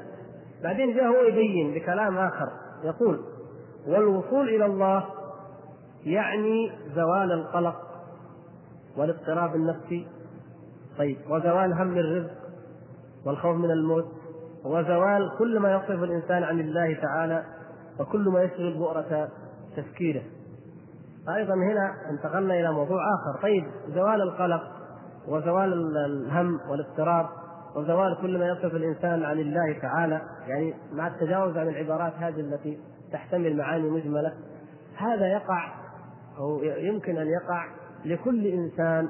[0.63, 2.49] بعدين جاء هو يبين بكلام آخر.
[2.84, 3.19] يقول
[3.88, 5.06] والوصول إلى الله
[6.06, 7.85] يعني زوال القلق
[8.97, 10.08] والاضطراب النفسي.
[10.97, 12.31] طيب وزوال هم الرزق
[13.25, 14.05] والخوف من الموت
[14.65, 17.43] وزوال كل ما يصرف الإنسان عن الله تعالى
[17.99, 19.29] وكل ما يشغل بؤرة
[19.77, 20.21] تفكيره.
[21.36, 23.41] أيضا هنا انتقلنا إلى موضوع آخر.
[23.41, 24.62] طيب زوال القلق
[25.27, 27.25] وزوال الهم والاضطراب
[27.75, 30.21] وزوال كل ما يصرف الإنسان عن الله تعالى.
[30.47, 32.79] يعني مع التجاوز عن العبارات هذه التي
[33.12, 34.34] تحتمل معاني مجملة
[34.97, 35.73] هذا يقع
[36.38, 37.65] أو يمكن أن يقع
[38.06, 39.10] لكل إنسان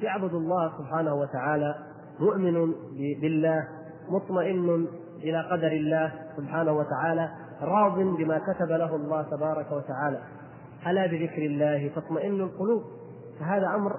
[0.00, 1.74] يعبد الله سبحانه وتعالى
[2.20, 2.74] مؤمن
[3.20, 3.68] بالله
[4.08, 4.86] مطمئن
[5.22, 7.30] إلى قدر الله سبحانه وتعالى
[7.62, 10.18] راض بما كتب له الله تبارك وتعالى.
[10.86, 12.82] ألا بذكر الله تطمئن القلوب؟
[13.40, 13.92] فهذا أمر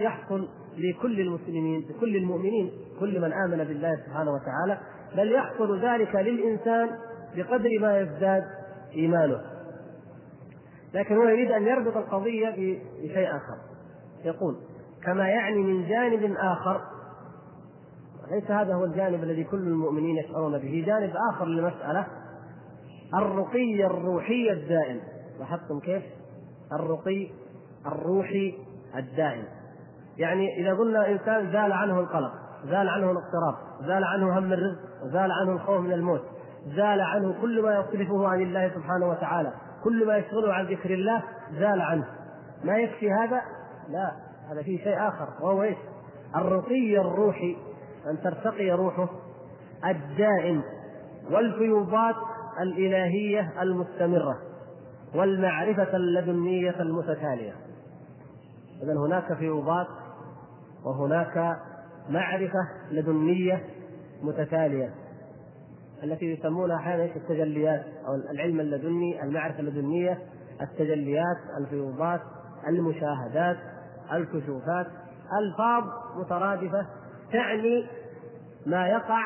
[0.00, 4.78] يحصل لكل المسلمين لكل المؤمنين كل من آمن بالله سبحانه وتعالى
[5.16, 6.88] بل يحصل ذلك للإنسان
[7.36, 8.44] بقدر ما يزداد
[8.94, 9.40] إيمانه.
[10.94, 12.50] لكن هو يريد أن يربط القضية
[13.02, 13.69] بشيء آخر.
[14.24, 14.56] يقول
[15.04, 16.80] كما يعني من جانب آخر
[18.30, 22.06] ليس هذا هو الجانب الذي كل المؤمنين يشعرون به جانب آخر للمسألة
[23.14, 25.00] الرقي الروحي الدائم.
[25.38, 26.02] لاحظتم كيف؟
[26.72, 27.30] الرقي
[27.86, 28.58] الروحي
[28.96, 29.44] الدائم.
[30.18, 32.32] يعني إذا قلنا إنسان زال عنه القلق
[32.64, 36.22] زال عنه الاضطراب زال عنه هم الرزق زال عنه الخوف من الموت
[36.66, 39.52] زال عنه كل ما يصرفه عن الله سبحانه وتعالى
[39.84, 42.04] كل ما يشغله عن ذكر الله زال عنه.
[42.64, 43.42] ما يكفي هذا؟
[43.90, 44.12] لا
[44.50, 45.76] هذا فيه شيء آخر وهو إيش؟
[46.36, 47.56] الرقي الروحي
[48.10, 49.08] أن ترتقي روحه
[49.84, 50.62] الدائم
[51.30, 52.14] والفيوضات
[52.60, 54.38] الإلهية المستمرة
[55.14, 57.52] والمعرفة اللدنية المتتالية.
[58.82, 59.86] إذا هناك فيوضات
[60.84, 61.58] وهناك
[62.08, 63.64] معرفة لدنية
[64.22, 64.94] متتالية
[66.02, 70.18] التي يسمونها أحيانا التجليات أو العلم اللدني المعرفة اللدنية
[70.60, 72.20] التجليات الفيوضات
[72.68, 73.56] المشاهدات
[74.12, 74.86] الكشوفات
[75.40, 75.84] ألفاظ
[76.16, 76.86] مترادفة
[77.32, 77.86] تعني
[78.66, 79.22] ما يقع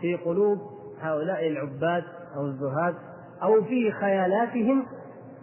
[0.00, 0.58] في قلوب
[1.00, 2.04] هؤلاء العباد
[2.36, 2.94] أو الزهاد
[3.42, 4.86] أو في خيالاتهم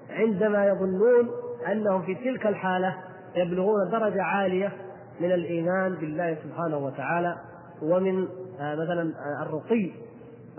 [0.09, 1.29] عندما يظنون
[1.71, 2.95] أنهم في تلك الحالة
[3.35, 4.71] يبلغون درجة عالية
[5.19, 7.35] من الإيمان بالله سبحانه وتعالى
[7.81, 8.27] ومن
[8.59, 9.91] آه، مثلا آه، الرقي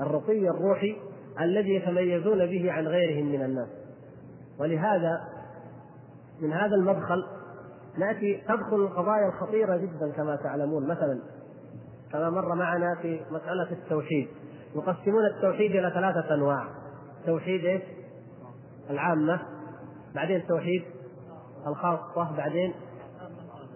[0.00, 0.96] الرقي الروحي
[1.40, 3.68] الذي يتميزون به عن غيرهم من الناس.
[4.60, 5.20] ولهذا
[6.40, 7.24] من هذا المدخل
[7.98, 10.86] ناتي تدخل القضايا الخطيرة جدا كما تعلمون.
[10.86, 11.18] مثلا
[12.12, 14.28] كما مر معنا في مسألة التوحيد.
[14.74, 16.66] يقسمون التوحيد إلى ثلاثة أنواع.
[17.26, 17.82] توحيد إيش؟
[18.90, 19.40] العامة
[20.14, 20.84] بعدين توحيد
[21.66, 22.74] الخاصة بعدين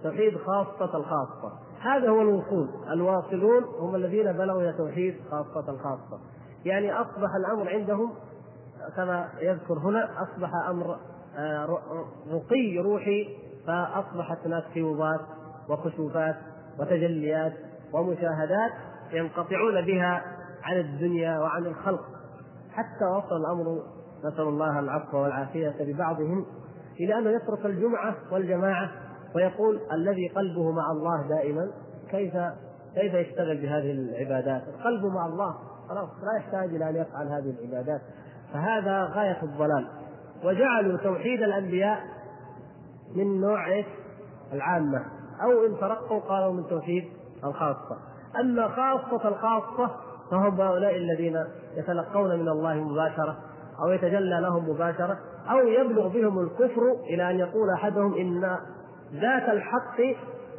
[0.02, 1.52] توحيد خاصة الخاصة.
[1.80, 2.68] هذا هو الوصول.
[2.92, 6.20] الواصلون هم الذين بلغوا إلى توحيد خاصة الخاصة.
[6.64, 8.12] يعني أصبح الأمر عندهم
[8.96, 10.96] كما يذكر هنا أصبح أمر
[11.36, 11.78] آه،
[12.32, 13.28] رقي روحي
[13.66, 15.20] فأصبحت هناك فيوضات
[15.68, 16.36] وكشوفات
[16.78, 17.52] وتجليات
[17.92, 18.72] ومشاهدات
[19.12, 20.22] ينقطعون بها
[20.62, 22.04] عن الدنيا وعن الخلق.
[22.72, 23.82] حتى وصل الأمر
[24.24, 26.46] نسأل الله العفو والعافية ببعضهم
[27.00, 28.90] إلى انه يترك الجمعة والجماعة
[29.34, 31.70] ويقول الذي قلبه مع الله دائما
[32.10, 32.32] كيف
[32.94, 35.54] كيف يشتغل بهذه العبادات؟ القلب مع الله
[35.88, 38.00] خلاص لا يحتاج إلى أن يفعل هذه العبادات.
[38.52, 39.86] فهذا غاية الضلال.
[40.44, 42.00] وجعلوا توحيد الأنبياء
[43.16, 43.86] من نوع إيش؟
[44.52, 45.04] العامة.
[45.42, 47.04] أو إن ترقوا قالوا من توحيد
[47.44, 47.96] الخاصة.
[48.40, 49.90] أما خاصة الخاصة
[50.30, 51.44] فهم هؤلاء الذين
[51.76, 53.36] يتلقون من الله مباشرة
[53.82, 55.18] أو يتجلى لهم مباشرة
[55.50, 58.40] أو يبلغ بهم الكفر إلى أن يقول أحدهم إن
[59.12, 59.96] ذات الحق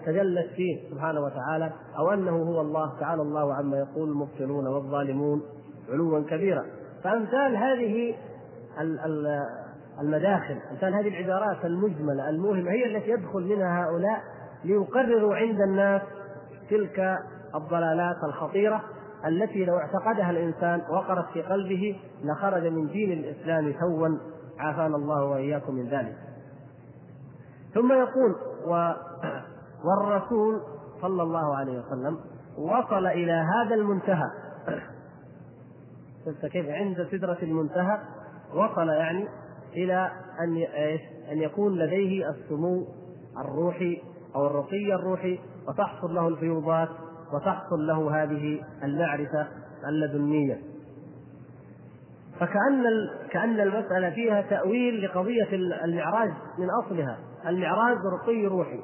[0.06, 5.42] تجلت فيه سبحانه وتعالى أو أنه هو الله تعالى الله عما يقول المبطلون والظالمون
[5.90, 6.66] علوا كبيرا.
[7.04, 8.16] فأمثال هذه
[10.00, 10.58] المداخل.
[10.72, 14.22] امثال هذه العبارات المجملة الموهمة هي التي يدخل منها هؤلاء
[14.64, 16.02] ليقرروا عند الناس
[16.70, 17.18] تلك
[17.56, 18.84] الضلالات الخطيرة
[19.28, 24.08] التي لو اعتقدها الإنسان وقرت في قلبه لخرج من دين الإسلام توا
[24.60, 26.18] عافانا الله وإياكم من ذلك.
[27.74, 28.36] ثم يقول
[28.68, 28.94] و
[29.84, 30.62] والرسول
[31.02, 32.20] صلى الله عليه وسلم
[32.58, 34.28] وصل إلى هذا المنتهى.
[36.26, 38.00] شفت كيف؟ عند سدرة المنتهى
[38.54, 39.28] وصل يعني
[39.74, 40.58] إلى أن
[41.32, 42.88] أن يكون لديه السمو
[43.38, 44.02] الروحي
[44.36, 46.90] أو الرقي الروحي وتحصل له الفيوضات
[47.34, 49.48] وتحصل له هذه المعرفة
[49.88, 50.62] اللدنية.
[52.40, 52.84] فكأن
[53.32, 55.48] كأن المسألة فيها تأويل لقضية
[55.84, 57.18] المعراج من أصلها
[57.48, 58.80] المعراج رقي روحي.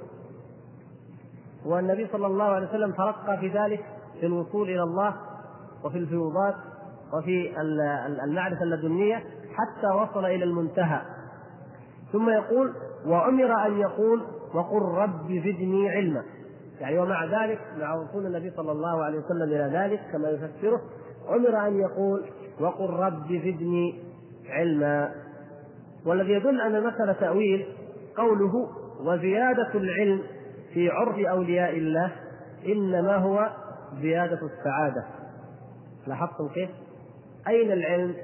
[1.66, 3.86] والنبي صلى الله عليه وسلم ترقى في ذلك
[4.20, 5.16] في الوصول إلى الله
[5.84, 6.56] وفي الفيوضات
[7.14, 7.62] وفي
[8.24, 9.24] المعرفة اللدنية
[9.58, 11.02] حتى وصل إلى المنتهى.
[12.12, 12.74] ثم يقول
[13.06, 14.22] وأمر أن يقول
[14.54, 16.24] وقل رب زدني علما.
[16.80, 20.82] يعني ومع ذلك مع وصول النبي صلى الله عليه وسلم إلى ذلك كما يفسره
[21.30, 22.26] أمر أن يقول
[22.60, 24.04] وقل رب زدني
[24.50, 25.12] علما.
[26.06, 27.66] والذي يدل أن المساله تأويل
[28.18, 28.70] قوله
[29.04, 30.22] وزيادة العلم
[30.74, 32.12] في عرف أولياء الله
[32.66, 33.50] إنما هو
[34.02, 35.06] زيادة السعادة.
[36.08, 36.70] لاحظتم كيف؟
[37.48, 38.16] أين العلم؟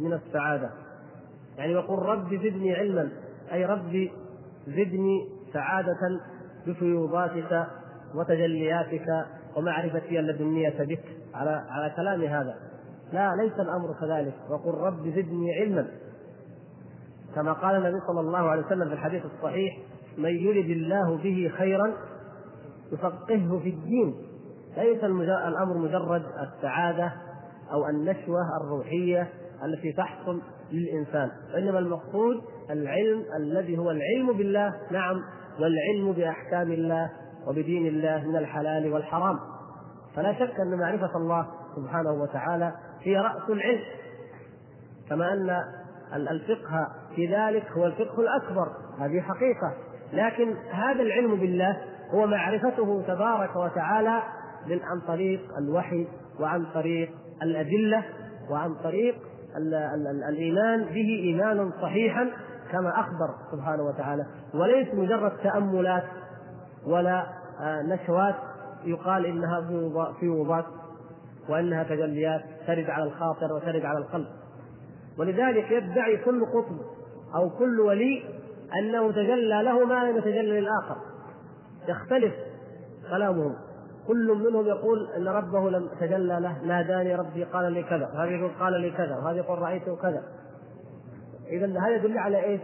[0.00, 0.70] من السعادة؟
[1.58, 3.08] يعني وقل رب زدني علما
[3.52, 4.12] أي ربي
[4.66, 6.20] زدني سعادة
[6.66, 7.66] بفيوضاتك
[8.14, 9.26] وتجلياتك
[9.56, 11.04] ومعرفتي اللدنية بك.
[11.34, 12.54] على على كلام هذا.
[13.12, 14.34] لا ليس الأمر كذلك.
[14.50, 15.86] وقل رب زدني علما.
[17.34, 19.78] كما قال النبي صلى الله عليه وسلم في الحديث الصحيح
[20.18, 21.92] من يرد الله به خيرا
[22.92, 24.14] يفقهه في الدين.
[24.76, 27.12] ليس الأمر مجرد السعادة
[27.72, 29.28] أو النشوة الروحية
[29.64, 30.42] التي تحصل
[30.72, 31.30] للإنسان.
[31.54, 35.22] وانما المقصود العلم الذي هو العلم بالله نعم
[35.60, 37.10] والعلم بأحكام الله
[37.46, 39.38] وبدين الله من الحلال والحرام.
[40.16, 41.46] فلا شك أن معرفة الله
[41.76, 43.80] سبحانه وتعالى هي رأس العلم.
[45.08, 45.32] كما
[46.12, 48.68] أن الفقه في ذلك هو الفقه الأكبر.
[48.98, 49.72] هذه حقيقة.
[50.12, 51.76] لكن هذا العلم بالله
[52.10, 54.22] هو معرفته تبارك وتعالى
[54.66, 56.06] من عن طريق الوحي
[56.40, 57.10] وعن طريق
[57.42, 58.04] الأدلة
[58.50, 59.14] وعن طريق
[60.28, 62.30] الإيمان به ايمانا صحيحا
[62.72, 64.26] كما أخبر سبحانه وتعالى.
[64.54, 66.04] وليس مجرد تأملات
[66.86, 67.26] ولا
[67.60, 68.34] آه، نشوات
[68.84, 69.68] يقال إنها
[70.20, 70.64] فيوضات
[71.48, 74.26] وإنها تجليات ترد على الخاطر وترد على القلب.
[75.18, 76.78] ولذلك يدعي كل قطب
[77.34, 78.22] أو كل ولي
[78.82, 80.96] أنه تجلى له ما لم يتجلى للآخر.
[81.88, 82.34] يختلف
[83.10, 83.54] كلامهم.
[84.08, 88.50] كل منهم يقول إن ربه لم تجلى له ناداني ربي قال لي كذا وهذا يقول
[88.60, 90.22] قال لي كذا وهذا يقول رأيته كذا
[91.48, 92.60] اذا هذا يدل على إيش؟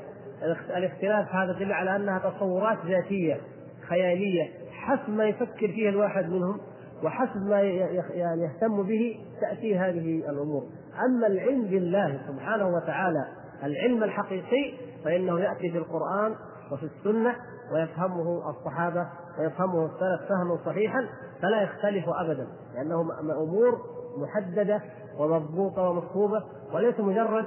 [0.77, 3.41] الاختلاف هذا يدل على أنها تصورات ذاتية
[3.89, 6.61] خيالية حسب ما يفكر فيها الواحد منهم
[7.05, 10.63] وحسب ما يعني يهتم به تأتي هذه الأمور
[11.09, 13.27] أما العلم بالله سبحانه وتعالى
[13.65, 14.75] العلم الحقيقي
[15.05, 16.35] فإنه يأتي في القرآن
[16.73, 17.35] وفي السنة
[17.73, 19.07] ويفهمه الصحابة
[19.39, 21.07] ويفهمه السلف فهما صحيحا
[21.43, 23.81] فلا يختلف ابدا لأنه أمور
[24.17, 24.81] محددة
[25.19, 27.45] ومضبوطة ومكتوبة وليس مجرد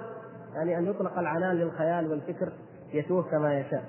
[0.56, 2.52] يعني أن يطلق العنان للخيال والفكر
[2.94, 3.84] يتوه كما يشاء.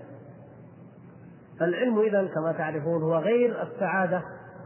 [1.61, 4.23] فالعلم اذا كما تعرفون هو غير السعادة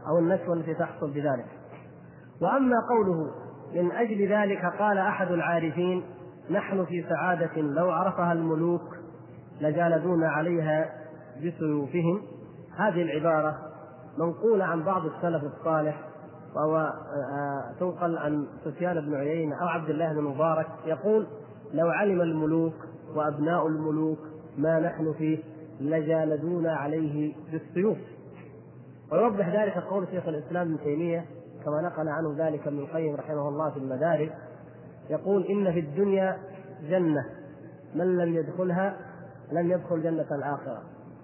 [0.07, 1.45] أو النشوة التي تحصل بذلك.
[2.41, 3.31] وأما قوله
[3.73, 6.03] من أجل ذلك قال أحد العارفين
[6.49, 8.97] نحن في سعادة لو عرفها الملوك
[9.61, 10.89] لجالدونا عليها
[11.37, 12.21] بسيوفهم
[12.77, 13.64] هذه العبارة
[14.17, 16.01] منقوله عن بعض السلف الصالح
[16.55, 21.27] وهو آه، تنقل عن سفيان بن عيينة أو عبد الله بن مبارك يقول
[21.73, 22.73] لو علم الملوك
[23.15, 24.19] وأبناء الملوك
[24.57, 25.37] ما نحن فيه
[25.81, 27.97] لجالدونا عليه بالسيوف
[29.11, 31.25] ويوضح ذلك قول شيخ الإسلام ابن تيمية
[31.65, 34.31] كما نقل عنه ذلك ابن القيم رحمه الله في المدارس
[35.09, 36.37] يقول إن في الدنيا
[36.89, 37.25] جنة
[37.95, 38.97] من لم يدخلها
[39.51, 40.81] لم يدخل جنة الآخرة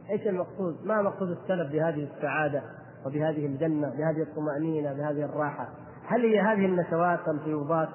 [0.09, 2.61] إيش المقصود؟ ما مقصود السلف بهذه السعادة؟
[3.05, 5.67] وبهذه الجنة بهذه الطمأنينة بهذه الراحة.
[6.07, 7.89] هل هي هذه النشوات الفيوضات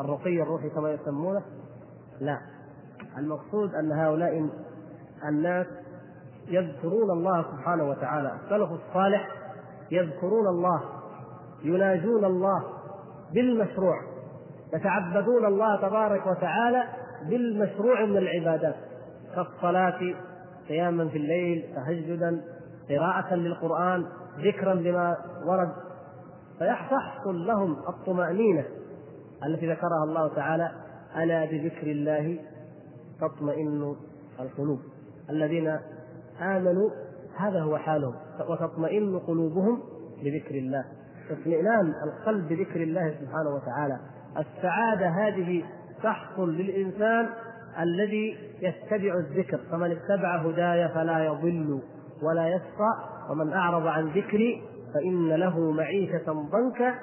[0.00, 1.42] الرقي الروحي كما يسمونه؟
[2.20, 2.38] لا.
[3.18, 4.48] المقصود أن هؤلاء
[5.28, 5.66] الناس
[6.48, 8.32] يذكرون الله سبحانه وتعالى.
[8.44, 9.28] السلف الصالح
[9.90, 10.82] يذكرون الله
[11.62, 12.64] يناجون الله
[13.34, 13.96] بالمشروع
[14.74, 16.84] يتعبدون الله تبارك وتعالى
[17.28, 18.74] بالمشروع من العبادات.
[19.34, 20.00] كالصلاة
[20.68, 22.53] قياما في الليل تهجدا
[22.88, 24.06] قراءة للقرآن
[24.38, 25.16] ذكرا بما
[25.46, 25.72] ورد
[26.58, 28.64] فيحصل لهم الطمأنينة
[29.46, 30.70] التي ذكرها الله تعالى
[31.16, 32.38] ألا بذكر الله
[33.20, 33.94] تطمئن
[34.40, 34.78] القلوب.
[35.30, 35.78] الذين
[36.40, 36.90] آمنوا
[37.36, 38.14] هذا هو حالهم
[38.48, 39.82] وتطمئن قلوبهم
[40.22, 40.84] بذكر الله.
[41.30, 43.98] اطمئنان القلب بذكر الله سبحانه وتعالى.
[44.38, 45.64] السعادة هذه
[46.02, 47.28] تحصل للإنسان
[47.80, 51.80] الذي يتبع الذكر فمن اتبع هداي فلا يضل.
[52.24, 52.92] ولا يشقى
[53.30, 54.62] ومن أعرض عن ذكري
[54.94, 56.94] فإن له معيشة ضنكا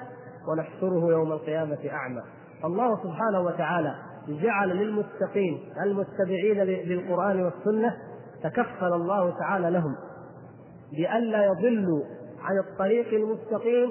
[0.48, 2.22] ونحشره يوم القيامة أعمى.
[2.64, 3.94] الله سبحانه وتعالى
[4.28, 7.96] جعل للمتقين المتبعين للقرآن والسنة
[8.42, 9.96] تكفل الله تعالى لهم
[10.92, 12.02] بألا يضلوا
[12.42, 13.90] عن الطريق المستقيم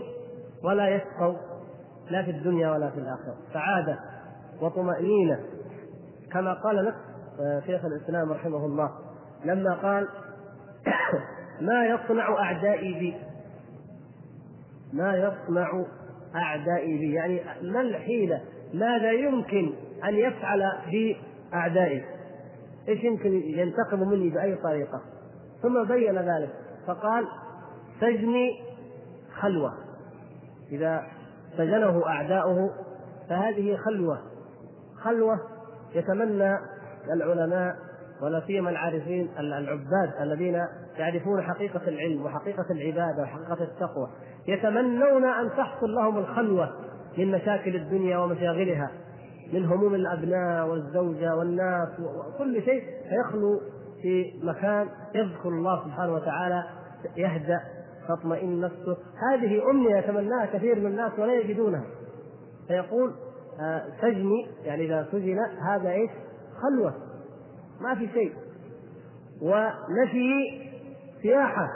[0.63, 1.33] ولا يشقوا
[2.09, 3.35] لا في الدنيا ولا في الآخرة.
[3.53, 3.99] سعادة
[4.61, 5.39] وطمأنينة.
[6.31, 6.95] كما قال لك
[7.39, 8.91] آه، شيخ الإسلام رحمه الله
[9.45, 10.07] لما قال
[11.67, 13.15] ما يصنع أعدائي بي.
[14.93, 15.85] ما يصنع
[16.35, 17.13] أعدائي بي.
[17.13, 18.41] يعني ما الحيلة؟
[18.73, 19.73] ماذا يمكن
[20.03, 21.17] أن يفعل بي
[21.53, 22.05] أعدائي
[22.87, 25.01] إيش يمكن ينتقم مني بأي طريقة؟
[25.61, 26.49] ثم بين ذلك
[26.87, 27.27] فقال
[27.99, 28.63] سجني
[29.39, 29.73] خلوة.
[30.71, 31.03] إذا
[31.57, 32.69] سجنه أعداؤه
[33.29, 34.21] فهذه خلوة.
[35.03, 35.39] خلوة
[35.95, 36.57] يتمنى
[37.13, 37.75] العلماء
[38.21, 40.61] ولا سيما العارفين العباد الذين
[40.97, 44.09] يعرفون حقيقة العلم وحقيقة العبادة وحقيقة التقوى
[44.47, 46.69] يتمنون أن تحصل لهم الخلوة
[47.17, 48.91] من مشاكل الدنيا ومشاغلها
[49.53, 53.61] من هموم الأبناء والزوجة والناس وكل شيء فيخلو
[54.01, 56.63] في مكان يذكر الله سبحانه وتعالى
[57.17, 57.61] يهدأ
[58.09, 58.97] تطمئن نفسه.
[59.31, 61.83] هذه أمنية يتمناها كثير من الناس ولا يجدونها.
[62.67, 63.13] فيقول
[63.61, 66.09] آه، سجني يعني إذا سجن هذا إيش؟
[66.61, 66.93] خلوة.
[67.81, 68.33] ما في شيء.
[69.41, 70.61] ونفي
[71.21, 71.67] سياحة.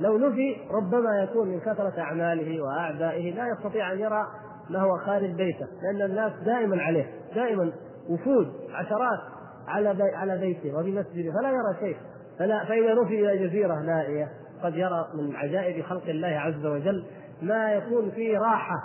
[0.00, 4.26] لو نفي ربما يكون من كثرة أعماله وأعدائه لا يستطيع أن يرى
[4.70, 7.72] ما هو خارج بيته لأن الناس دائما عليه دائما
[8.08, 9.20] وفود عشرات
[9.68, 11.96] على بي على بيته وفي مسجده فلا يرى شيء.
[12.38, 14.28] فلا فإذا نفي إلى جزيرة نائية
[14.62, 17.04] قد يرى من عجائب خلق الله عز وجل
[17.42, 18.76] ما يكون فيه راحة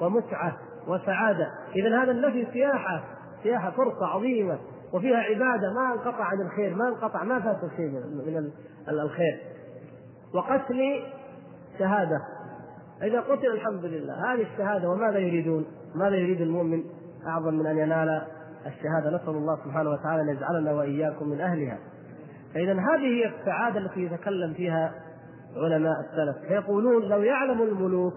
[0.00, 0.56] ومتعة
[0.88, 1.46] وسعادة.
[1.76, 3.04] إذا هذا النفي سياحة
[3.42, 4.58] سياحة فرصة عظيمة.
[4.94, 8.50] وفيها عبادة ما انقطع عن الخير ما انقطع ما فات شيء من
[8.88, 9.40] الخير.
[10.34, 11.02] وقتل
[11.78, 12.20] شهادة.
[13.02, 16.84] إذا قتل الحمد لله هذه الشهادة وماذا يريدون؟ ماذا يريد المؤمن؟
[17.26, 18.22] أعظم من أن ينال
[18.66, 19.16] الشهادة.
[19.16, 21.78] نسأل الله سبحانه وتعالى أن يجعلنا وإياكم من أهلها.
[22.54, 24.94] فإذا هذه هي السعادة التي يتكلم فيها
[25.56, 26.36] علماء السلف.
[26.48, 28.14] فيقولون لو يعلم الملوك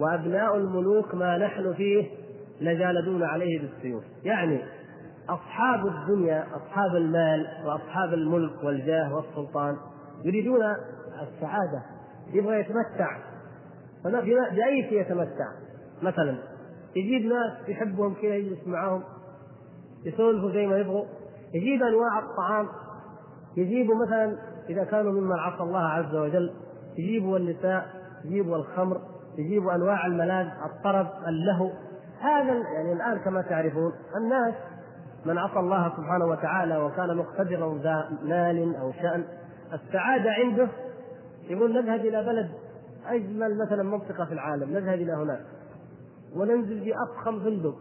[0.00, 2.06] وأبناء الملوك ما نحن فيه
[2.60, 4.04] لجالدون عليه بالسيوف.
[4.24, 4.62] يعني
[5.28, 9.76] أصحاب الدنيا أصحاب المال وأصحاب الملك والجاه والسلطان
[10.24, 10.62] يريدون
[11.22, 11.82] السعادة
[12.32, 13.18] يبغى يتمتع.
[14.04, 15.48] بأي شيء يتمتع؟
[16.02, 16.38] مثلا
[16.96, 19.02] يجيب ناس يحبهم كذا يجلس معاهم
[20.04, 21.04] يسولفوا زي ما يبغوا
[21.54, 22.68] يجيب أنواع الطعام
[23.56, 26.50] يجيبوا مثلا إذا كانوا ممن عصى الله عز وجل
[26.98, 27.86] يجيبوا النساء
[28.24, 29.00] يجيبوا الخمر
[29.38, 31.70] يجيبوا أنواع الملاذ الطرب اللهو.
[32.20, 34.54] هذا يعني الآن كما تعرفون الناس
[35.26, 39.24] من عصى الله سبحانه وتعالى وكان مقتدرا ذا مال أو شأن
[39.72, 40.68] السعاده عنده
[41.48, 42.50] يقول نذهب إلى بلد
[43.06, 45.40] أجمل مثلا منطقة في العالم نذهب إلى هناك
[46.36, 47.76] وننزل في افخم فندق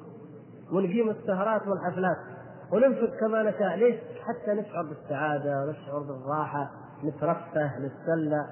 [0.72, 2.18] ونقيم السهرات والحفلات
[2.72, 6.72] وننفق كما نشاء ليش؟ حتى نشعر بالسعاده ونشعر بالراحة
[7.04, 8.46] نترفه نتسلى.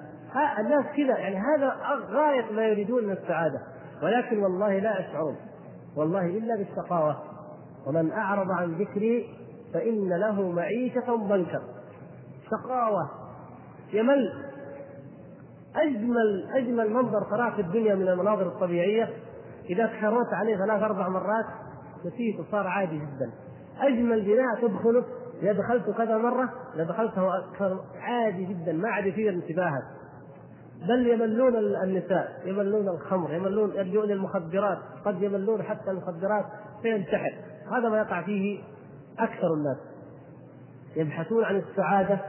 [0.59, 1.75] الناس كذا يعني هذا
[2.09, 3.59] غاية ما يريدون من السعاده
[4.03, 5.35] ولكن والله لا يشعرون
[5.95, 7.32] والله إلا بالشقاوة.
[7.87, 9.25] ومن أعرض عن ذكري
[9.73, 11.61] فإن له معيشة ضنكا.
[12.51, 13.09] شقاوة
[13.93, 14.33] يمل.
[15.75, 19.09] أجمل أجمل منظر تراه في الدنيا من المناظر الطبيعية.
[19.69, 21.45] إذا تكررت عليه ثلاث أربع مرات
[22.05, 23.31] بسيط وصار عادي جدا.
[23.79, 25.03] أجمل بناء تدخله
[25.41, 29.83] إذا دخلته كذا مرة اذا دخلته أكثر عادي جدا ما عاد يثير انتباهك
[30.87, 36.45] بل يملون النساء يملون الخمر يملون يلجؤون المخدرات قد يملون حتى المخدرات
[36.81, 37.33] فينتحر.
[37.71, 38.63] هذا ما يقع فيه
[39.19, 39.77] أكثر الناس.
[40.95, 42.19] يبحثون عن السعادة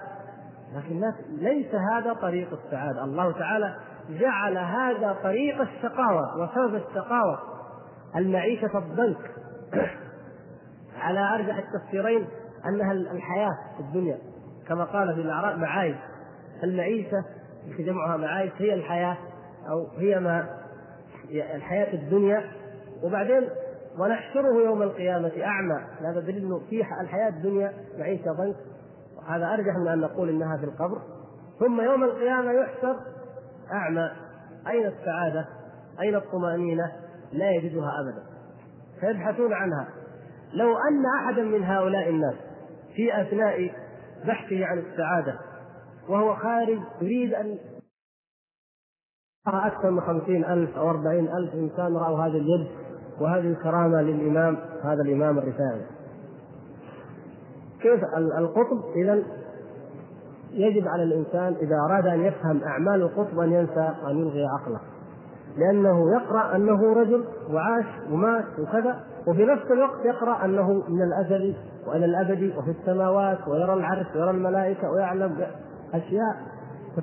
[0.74, 3.04] لكن ليس هذا طريق السعادة.
[3.04, 3.76] الله تعالى
[4.10, 7.38] جعل هذا طريق الشقاوة وسبب الشقاوة.
[8.16, 9.30] المعيشة الضنك.
[11.00, 12.26] على أرجح التفسيرين
[12.66, 14.18] أنها الحياة في الدنيا.
[14.68, 15.96] كما قال في الاعراب معايش.
[16.62, 17.24] المعيشه
[17.78, 19.16] جمعها معايش هي الحياة
[19.70, 20.46] أو هي ما
[21.30, 22.44] الحياة الدنيا.
[23.02, 23.48] وبعدين
[23.98, 25.80] ونحشره يوم القيامة أعمى.
[26.00, 28.56] هذا دليل أنه في الحياة الدنيا معيشة ضنك.
[29.28, 30.98] هذا أرجح من أن نقول إنها في القبر.
[31.60, 32.96] ثم يوم القيامة يحشر
[33.72, 34.10] أعمى.
[34.68, 35.48] أين السعادة؟
[36.00, 36.92] أين الطمأنينة؟
[37.32, 38.22] لا يجدها أبدا.
[39.00, 39.88] فيبحثون عنها.
[40.54, 42.34] لو أن أحدا من هؤلاء الناس
[42.96, 43.70] في أثناء
[44.26, 45.38] بحثه عن السعادة
[46.08, 47.58] وهو خارج يريد أن
[49.46, 52.68] أكثر من خمسين ألف أو أربعين ألف إنسان رأوا هذه اليد
[53.20, 55.80] وهذه كرامة للإمام هذا الإمام الرفاعي.
[57.80, 58.04] كيف
[58.38, 59.22] القطب؟ إذا
[60.52, 64.80] يجب على الإنسان إذا أراد أن يفهم أعمال القطب أن ينسى أن يلغي عقله.
[65.56, 71.54] لأنه يقرأ أنه رجل وعاش ومات وكذا وفي نفس الوقت يقرأ أنه من الأزل
[71.86, 75.46] وإلى الأبد وفي السماوات ويرى العرش ويرى الملائكة ويعلم
[75.94, 76.36] أشياء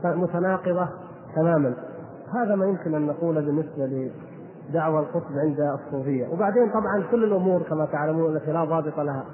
[0.05, 0.89] متناقضة
[1.35, 1.73] تماما.
[2.33, 4.11] هذا ما يمكن أن نقول بالنسبة
[4.69, 6.27] لدعوى القطب عند الصوفية.
[6.27, 9.25] وبعدين طبعا كل الأمور كما تعلمون التي لا ضابط لها.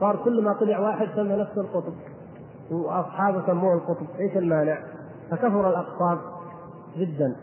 [0.00, 1.94] صار كل ما طلع واحد سمى نفسه القطب.
[2.70, 4.06] وأصحابه سموه القطب.
[4.20, 4.78] إيش المانع؟
[5.30, 6.18] فكثر الاقطاب
[6.96, 7.36] جدا.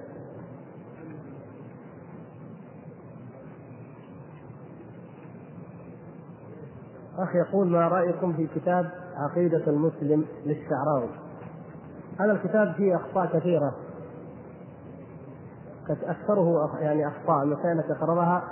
[7.19, 11.09] أخ يقول ما رأيكم في كتاب عقيدة المسلم للشعراوي؟
[12.19, 13.73] هذا الكتاب فيه أخطاء كثيرة.
[15.89, 18.43] أكثره يعني أخطاء المسائل تقررها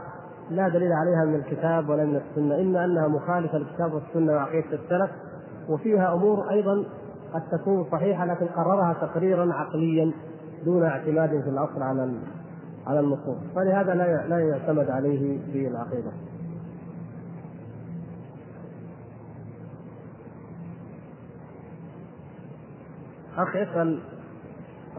[0.49, 5.11] لا دليل عليها من الكتاب ولا من السنة إما أنها مخالفة للكتاب والسنة وعقيدة السلف
[5.69, 6.85] وفيها أمور أيضا
[7.33, 10.11] قد تكون صحيحة لكن قررها تقريرا عقليا
[10.65, 12.13] دون اعتماد في الأصل على
[12.87, 16.11] على النصوص فلهذا لا لا يعتمد عليه في العقيدة.
[23.37, 23.99] اخ يسال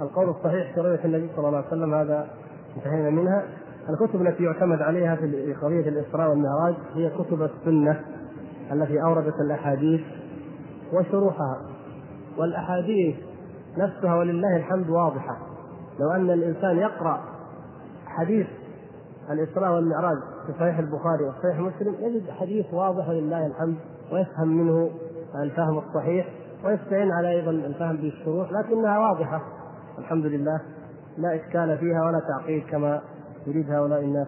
[0.00, 2.26] القول الصحيح في رؤيه النبي صلى الله عليه وسلم هذا
[2.76, 3.44] انتهينا منها.
[3.90, 8.00] الكتب التي يعتمد عليها في قضية الإسراء والمعراج هي كتب السنة
[8.72, 10.00] التي أوردت الأحاديث
[10.92, 11.60] وشروحها.
[12.38, 13.16] والأحاديث
[13.78, 15.36] نفسها ولله الحمد واضحة.
[16.00, 17.20] لو أن الإنسان يقرأ
[18.06, 18.46] حديث
[19.30, 23.76] الإسراء والمعراج في صحيح البخاري وصحيح مسلم يجد حديث واضح ولله الحمد
[24.12, 24.90] ويفهم منه
[25.42, 26.28] الفهم الصحيح
[26.64, 29.59] ويستعين على أيضا الفهم بالشروح لكنها واضحة.
[29.98, 30.60] الحمد لله.
[31.18, 33.02] لا إشكال فيها ولا تعقيد كما
[33.46, 34.26] يريد هؤلاء الناس.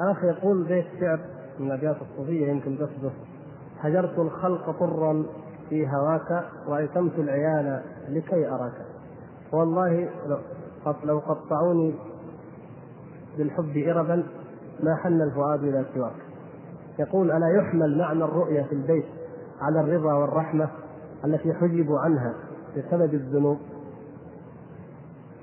[0.00, 1.20] الاخ يقول بيت شعر
[1.58, 3.12] من الأبيات الصوفية يمكن تصدق
[3.80, 5.24] هجرت الخلق طرا
[5.68, 8.86] في هواك وأيتمت العيال لكي أراك.
[9.52, 10.08] والله
[11.04, 11.94] لو قطعوني
[13.38, 14.26] بالحب إربا
[14.82, 16.12] ما حن الفؤاد إلى سواك.
[16.98, 19.04] يقول ألا يحمل معنى الرؤية في البيت
[19.60, 20.68] على الرضا والرحمة
[21.24, 22.34] التي حجبوا عنها
[22.76, 23.58] بسبب الذنوب؟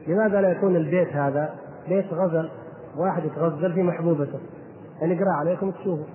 [0.08, 1.56] لماذا لا يكون البيت هذا
[1.88, 2.50] بيت غزل
[2.98, 4.40] واحد يتغزل في محبوبته؟
[5.02, 6.06] يعني اقرأ عليكم تشوفوا.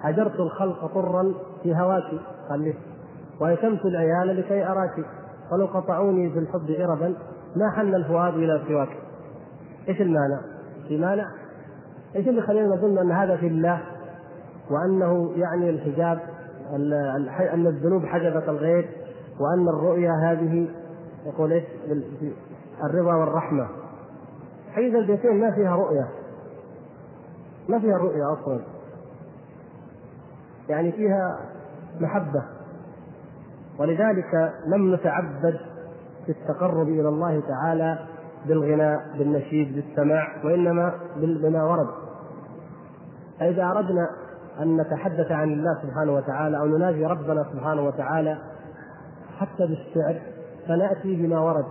[0.00, 2.04] هجرت الخلق طرا في هواك
[2.50, 2.74] قال
[3.40, 5.04] ويتمت العيال لكي أراك.
[5.52, 7.14] ولو قطعوني في الحب إربا
[7.56, 8.88] ما حن الفؤاد إلى سواك؟
[9.88, 10.40] إيش المانع؟
[10.88, 11.37] في مانع؟
[12.16, 13.80] إيش اللي خلينا نظن أن هذا في الله؟
[14.70, 16.20] وأنه يعني الحجاب
[17.54, 18.88] أن الذنوب حجبت الغير
[19.40, 20.68] وأن الرؤيا هذه
[21.26, 21.64] يقول إيش؟
[22.84, 23.68] الرضا والرحمة.
[24.72, 26.08] حيث البيتين ما فيها رؤيه
[27.68, 28.60] ما فيها رؤيه أصلا.
[30.68, 31.38] يعني فيها
[32.00, 32.42] محبة.
[33.78, 35.60] ولذلك لم نتعبد
[36.26, 37.98] في التقرب إلى الله تعالى
[38.48, 41.88] بالغناء بالنشيد بالسماع وإنما بما ورد.
[43.40, 44.10] فإذا أردنا
[44.62, 48.38] أن نتحدث عن الله سبحانه وتعالى أو نناجي ربنا سبحانه وتعالى
[49.38, 50.20] حتى بالشعر
[50.68, 51.66] فنأتي بما ورد.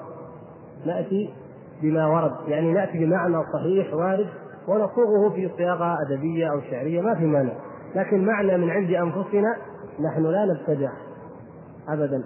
[0.85, 1.33] نأتي
[1.81, 4.27] بما ورد يعني نأتي بمعنى صحيح وارد
[4.67, 7.53] ونصوغه في صياغة أدبية أو شعرية ما في مانع.
[7.95, 9.55] لكن معنى من عند أنفسنا
[9.99, 10.91] نحن لا نبتدع
[11.89, 12.23] أبدا.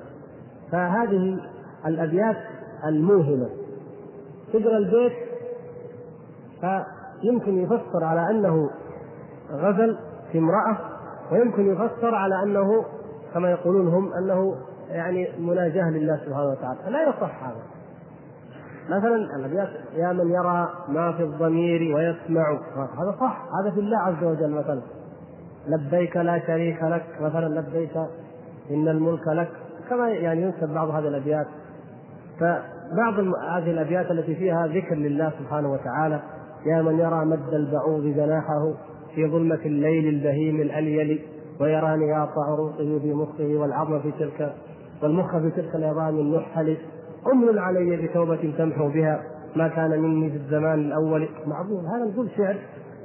[0.71, 1.39] فهذه
[1.85, 2.37] الأبيات
[2.85, 3.49] الموهمة.
[4.53, 5.13] تقرا البيت
[7.21, 8.69] فيمكن يفسر على أنه
[9.51, 9.97] غزل
[10.31, 10.77] في امرأة
[11.31, 12.85] ويمكن يفسر على أنه
[13.33, 14.55] كما يقولون هم أنه
[14.89, 16.79] يعني مناجاة لله سبحانه وتعالى.
[16.89, 17.61] لا يصح هذا.
[18.89, 22.51] مثلا الأبيات يا من يرى ما في الضمير ويسمع.
[22.75, 24.81] هذا صح هذا في الله عز وجل مثلا.
[25.67, 27.97] لبيك لا شريك لك مثلا لبيك
[28.71, 29.49] إن الملك لك
[29.89, 31.47] كما يعني ينسب بعض هذه الأبيات.
[32.91, 36.19] فبعض هذه الأبيات التي فيها ذكر لله سبحانه وتعالى
[36.65, 38.73] يا من يرى مد البعوض جناحه
[39.15, 41.21] في ظلمة الليل البهيم الأليل
[41.59, 44.53] ويرى نياط عروقه في مخه والعظم في تلك
[45.03, 46.77] والمخ في تلك العظام النحل.
[47.33, 49.21] أمن علي بتوبة تمحو بها
[49.55, 51.27] ما كان مني في الزمان الأول.
[51.47, 52.55] معقول؟ هذا نقول شعر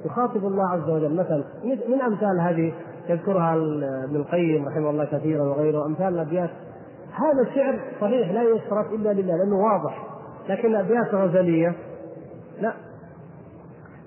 [0.04, 1.14] يخاطب الله عز وجل.
[1.14, 2.72] مثلا من أمثال هذه؟
[3.08, 3.54] يذكرها
[4.04, 5.86] ابن القيم رحمه الله كثيرا وغيره.
[5.86, 6.50] أمثال الأبيات
[7.16, 10.06] هذا شعر صحيح لا يصرف إلا لله لأنه واضح.
[10.48, 11.74] لكن الأبيات غزلية
[12.60, 12.72] لا.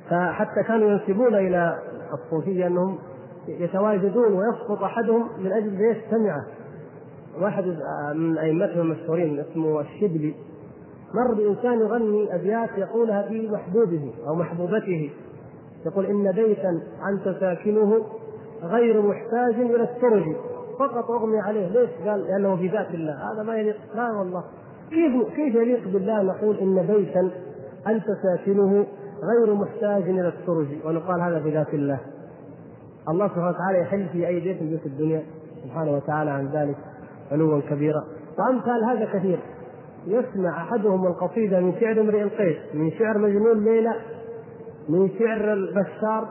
[0.10, 1.80] فحتى كانوا ينسبون إلى
[2.14, 2.98] الصوفية أنهم
[3.48, 6.46] يتواجدون ويسقط أحدهم من أجل يستمعه
[7.42, 7.66] واحد
[8.16, 10.36] من أئمتهم المشهورين اسمه الشبلي.
[11.14, 15.12] مر بإنسان يغني أبيات يقولها في محبوبه أو محبوبته.
[15.86, 16.70] يقول إن بيتا
[17.10, 18.06] انت ساكنه
[18.64, 20.24] غير محتاج إلى السرج
[20.80, 21.68] فقط أغمي عليه.
[21.68, 23.14] ليش؟ قال لأنه في ذات الله.
[23.14, 23.76] هذا ما يليق.
[23.96, 24.44] لا والله.
[24.90, 27.32] كيف كيف يليق بالله نقول إن بيتا
[27.88, 28.86] أنت ساكنه
[29.24, 32.00] غير محتاج إلى السرج؟ ونقال هذا في ذات الله.
[33.10, 35.24] الله سبحانه وتعالى يحل في أي بيت من بيوت الدنيا
[35.64, 36.78] سبحانه وتعالى عن ذلك
[37.32, 38.04] علوا كبيرا.
[38.40, 39.40] وأمثال هذا كثير.
[40.08, 43.94] يسمع أحدهم القصيدة من شعر امرئ القيس من شعر مجنون ليلى
[44.90, 46.28] من شعر البشار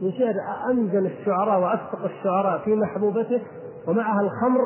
[0.00, 0.34] من شعر
[0.70, 3.40] أنجل الشعراء وأصدق الشعراء في محبوبته.
[3.88, 4.60] ومعها الخمر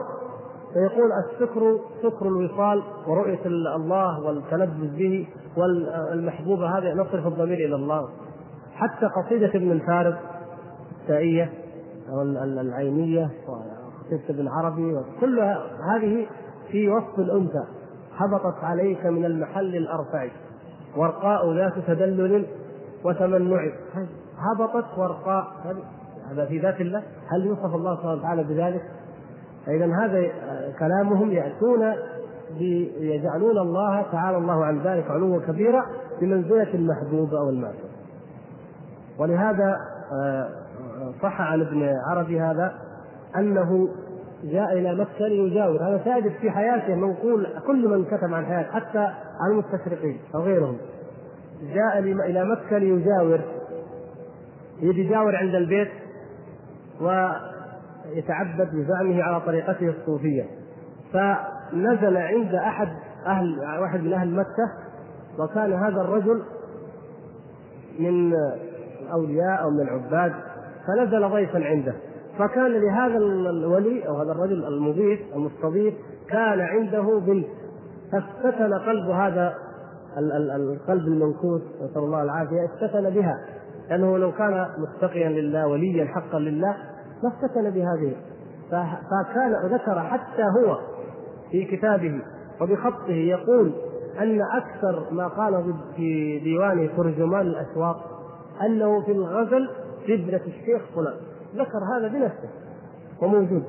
[0.73, 8.09] فيقول السكر سكر الوصال ورؤية الله والتلذذ به والمحبوبة هذه نصرف الضمير إلى الله.
[8.75, 10.15] حتى قصيدة ابن الفارس
[11.03, 11.53] التائية
[12.09, 12.23] أو
[12.61, 13.31] العينية
[14.05, 15.63] قصيدة ابن عربي كلها
[15.95, 16.27] هذه
[16.71, 17.65] في وصف الأنثى.
[18.17, 20.29] هبطت عليك من المحل الأرفع.
[20.97, 22.47] ورقاء ذات تدلل
[23.05, 23.61] وتمنع.
[24.39, 25.47] هبطت ورقاء.
[26.31, 27.03] هذا في ذات الله.
[27.29, 28.83] هل يوصف الله سبحانه وتعالى بذلك؟
[29.67, 30.29] فإذا هذا
[30.79, 31.95] كلامهم يأتون
[33.01, 35.87] يجعلون الله تعالى الله عن ذلك علوا كبيرا
[36.21, 37.91] بمنزلة المحبوب أو المعشوق
[39.19, 39.77] ولهذا
[40.13, 40.49] آه،
[41.23, 42.75] صح عن ابن عربي هذا
[43.37, 43.89] أنه
[44.45, 45.83] جاء إلى مكة ليجاور.
[45.83, 48.99] هذا ثابت في حياته منقول كل من كتب عن حياته حتى
[49.41, 50.77] عن المستشرقين أو غيرهم.
[51.75, 53.41] جاء إلى مكة ليجاور.
[54.81, 55.89] يجي يجاور عند البيت
[58.09, 60.45] ويتعبد بزعمه على طريقته الصوفية.
[61.13, 62.89] فنزل عند أحد
[63.27, 64.73] أهل واحد من أهل مكة
[65.39, 66.43] وكان هذا الرجل
[67.99, 68.33] من
[69.03, 70.33] الأولياء أو من العباد
[70.87, 71.95] فنزل ضيفا عنده.
[72.39, 75.95] فكان لهذا الولي أو هذا الرجل المضيف المستضيف
[76.29, 77.47] كان عنده بنت.
[78.13, 79.55] فافتتن قلب هذا
[80.57, 83.35] القلب المنكوس نسأل الله العافية افتتن بها.
[83.91, 86.77] لأنه لو كان متقيا لله وليا حقا لله
[87.23, 88.17] ما افتتن بهذه؟
[89.11, 90.79] فكان ذكر حتى هو
[91.51, 92.21] في كتابه
[92.61, 93.73] وبخطه يقول
[94.19, 98.19] أن أكثر ما قال في ديوانه ترجمان الأسواق
[98.67, 99.69] أنه في الغزل
[100.09, 101.15] ابنة الشيخ فلان.
[101.55, 102.49] ذكر هذا بنفسه
[103.23, 103.63] وموجود.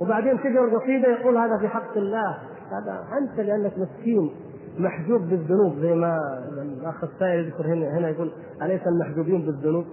[0.00, 2.38] وبعدين تقرا القصيده يقول هذا في حق الله.
[2.70, 4.30] هذا أنت لأنك مسكين
[4.78, 6.18] محجوب بالذنوب زي ما
[6.62, 8.32] الأخ السائل يذكر هنا يقول
[8.62, 9.84] أليس المحجوبين بالذنوب؟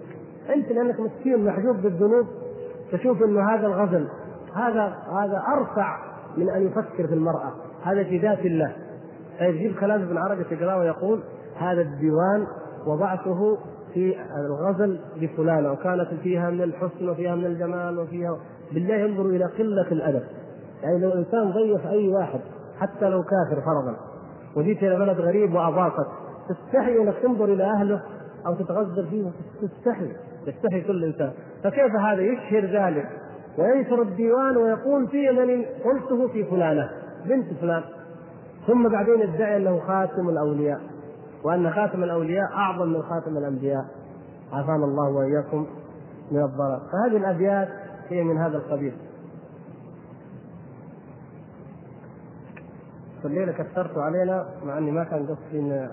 [0.56, 2.26] أنت لأنك مسكين محجوب بالذنوب.
[2.92, 4.08] تشوف إنه هذا الغزل
[4.56, 5.98] هذا هذا أرفع
[6.38, 7.52] من أن يفكر في المرأة.
[7.84, 8.76] هذا في ذات الله.
[9.38, 11.20] فيجيب كلام ابن عربي تقراه ويقول
[11.58, 12.48] هذا الديوان
[12.88, 13.58] وضعته
[13.94, 14.16] في
[14.46, 18.38] الغزل لفلانة وكانت فيها من الحسن وفيها من الجمال وفيها
[18.72, 20.24] بالله ينظر إلى قلة الأدب.
[20.84, 22.40] يعني لو إنسان ضيف أي واحد
[22.80, 23.96] حتى لو كافر فرضا
[24.56, 26.08] وجيت إلى بلد غريب واضافك
[26.50, 28.02] تستحي إنك تنظر إلى أهله
[28.46, 29.32] أو تتغزل فيه
[29.62, 30.14] تستحي
[30.48, 31.32] يستحي كل إنسان.
[31.64, 33.10] فكيف هذا؟ يشهر ذلك.
[33.58, 36.90] وينشر الديوان ويقول في من قلته في فلانة
[37.26, 37.84] بنت فلان.
[38.68, 40.82] ثم بعدين يدعي أنه خاتم الأولياء
[41.44, 43.86] وأن خاتم الأولياء أعظم من خاتم الأنبياء.
[44.54, 45.68] عافانا الله وإياكم
[46.32, 47.70] من الضلال فهذه الأبيات
[48.10, 48.94] هي من هذا القبيل.
[53.26, 55.88] الليلة كثرت علينا مع أني ما كان قصدي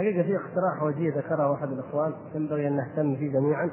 [0.00, 3.70] الحقيقة في اقتراح وجيه ذكره احد الإخوان ينبغي أن نهتم فيه جميعا.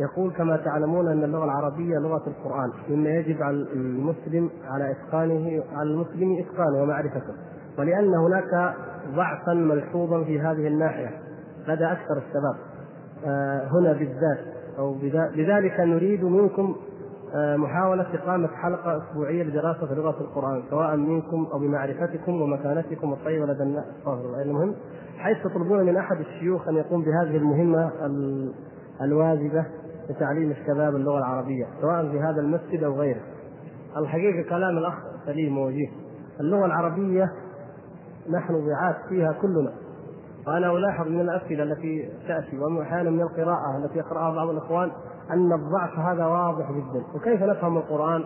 [0.00, 5.90] يقول كما تعلمون أن اللغة العربية لغة القرآن مما يجب على المسلم على إتقانه على
[5.90, 7.34] المسلم إتقانه ومعرفته
[7.78, 8.74] ولأن هناك
[9.14, 11.10] ضعفا ملحوظا في هذه الناحية
[11.68, 12.56] لدى أكثر الشباب
[13.24, 14.38] آه، هنا بالذات
[14.78, 14.96] أو
[15.34, 16.76] لذلك نريد منكم
[17.34, 23.84] محاولة إقامة حلقة أسبوعية لدراسة لغة القرآن سواء منكم أو بمعرفتكم ومكانتكم الطيبة لدى الناس.
[24.42, 24.74] المهم
[25.18, 27.90] حيث تطلبون من أحد الشيوخ أن يقوم بهذه المهمة
[29.02, 29.66] الواجبة
[30.10, 33.20] لتعليم الشباب اللغة العربية سواء في هذا المسجد أو غيره.
[33.96, 34.94] الحقيقة كلام الأخ
[35.26, 35.88] سليم ووجيه
[36.40, 37.32] اللغة العربية
[38.30, 39.72] نحن ضعاف فيها كلنا.
[40.46, 44.90] وأنا ألاحظ من الأسئلة التي تأتي وأحيانا من القراءة التي يقرأها بعض الإخوان
[45.32, 47.02] أن الضعف هذا واضح جدا.
[47.14, 48.24] وكيف نفهم القرآن؟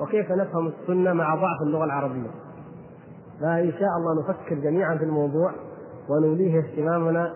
[0.00, 2.30] وكيف نفهم السنة مع ضعف اللغة العربية؟
[3.40, 5.52] فإن شاء الله نفكر جميعا في الموضوع
[6.08, 7.32] ونوليه اهتمامنا.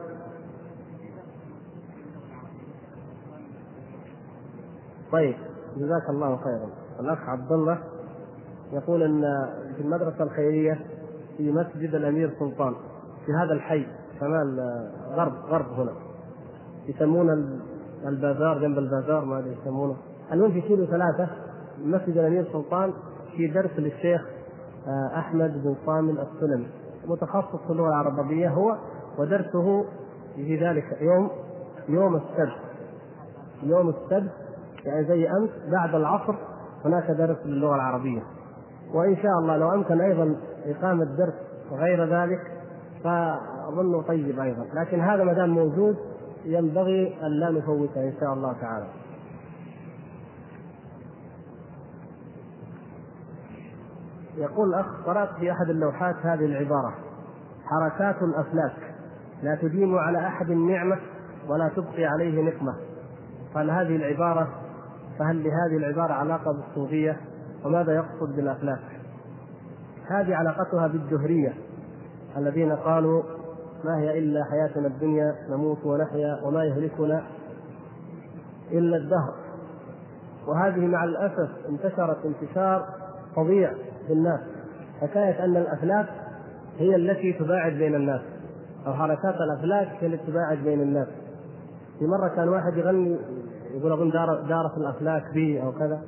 [5.13, 5.35] طيب
[5.77, 6.69] جزاك الله خيرا.
[7.01, 7.79] الأخ عبد الله
[8.73, 9.23] يقول إن
[9.77, 10.81] في المدرسة الخيرية
[11.37, 12.75] في مسجد الأمير سلطان
[13.27, 13.87] في هذا الحي
[14.21, 14.61] شمال
[15.11, 15.93] غرب غرب هنا
[16.89, 17.61] يسمون
[18.05, 19.97] البازار جنب البازار ما أدري يسمونه.
[20.33, 21.29] المهم في كيلو ثلاثة
[21.85, 22.93] مسجد الأمير سلطان
[23.37, 24.23] في درس للشيخ
[24.87, 26.67] آه، أحمد بن صامل السلمي.
[27.07, 28.77] متخصص في اللغة العربية هو
[29.19, 29.85] ودرسه
[30.37, 31.31] في ذلك يوم
[31.89, 32.59] يوم السبت.
[33.63, 34.33] يوم السبت
[34.85, 36.35] يعني زي أمس بعد العصر
[36.85, 38.23] هناك درس للغة العربية.
[38.95, 40.37] وإن شاء الله لو أمكن أيضا
[40.67, 41.35] إقامة درس
[41.73, 42.41] غير ذلك
[43.05, 44.65] فأظنه طيب أيضا.
[44.75, 45.97] لكن هذا ما دام موجود
[46.45, 48.87] ينبغي أن لا نفوته إن شاء الله تعالى.
[54.37, 56.95] يقول الاخ قرأت في أحد اللوحات هذه العبارة.
[57.65, 58.95] حركات الافلاك
[59.43, 60.99] لا تديم على أحد نعمه
[61.49, 62.75] ولا تبقي عليه نقمة.
[63.55, 64.49] قال هذه العبارة
[65.19, 67.21] فهل لهذه العبارة علاقة بالصوفية؟
[67.65, 68.95] وماذا يقصد بالأفلاك؟
[70.11, 71.53] هذه علاقتها بالدهرية
[72.37, 73.23] الذين قالوا
[73.85, 77.23] ما هي إلا حياتنا الدنيا نموت ونحيا وما يهلكنا
[78.73, 79.35] إلا الدهر.
[80.47, 82.87] وهذه مع الأسف انتشرت انتشار
[83.37, 83.73] فظيع
[84.07, 84.41] في الناس.
[85.01, 86.07] حكاية أن الأفلاك
[86.79, 88.21] هي التي تباعد بين الناس
[88.87, 91.09] أو حركات الأفلاك هي التي تباعد بين الناس.
[91.99, 93.19] في مرة كان واحد يغني
[93.75, 96.03] يقول دار دارت الأفلاك بي أو كذا.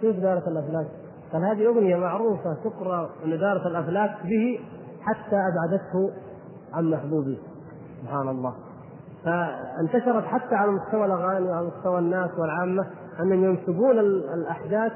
[0.00, 0.86] كيف دارت الأفلاك؟
[1.32, 4.60] قال هذه أغنية معروفة تقرا أن دارت الأفلاك به
[5.00, 6.10] حتى أبعدته
[6.74, 7.38] عن محبوبه
[8.02, 8.54] سبحان الله.
[9.24, 12.86] فانتشرت حتى على مستوى الأغاني وعلى مستوى الناس والعامة
[13.20, 13.98] أنهم ينسبون
[14.34, 14.92] الأحداث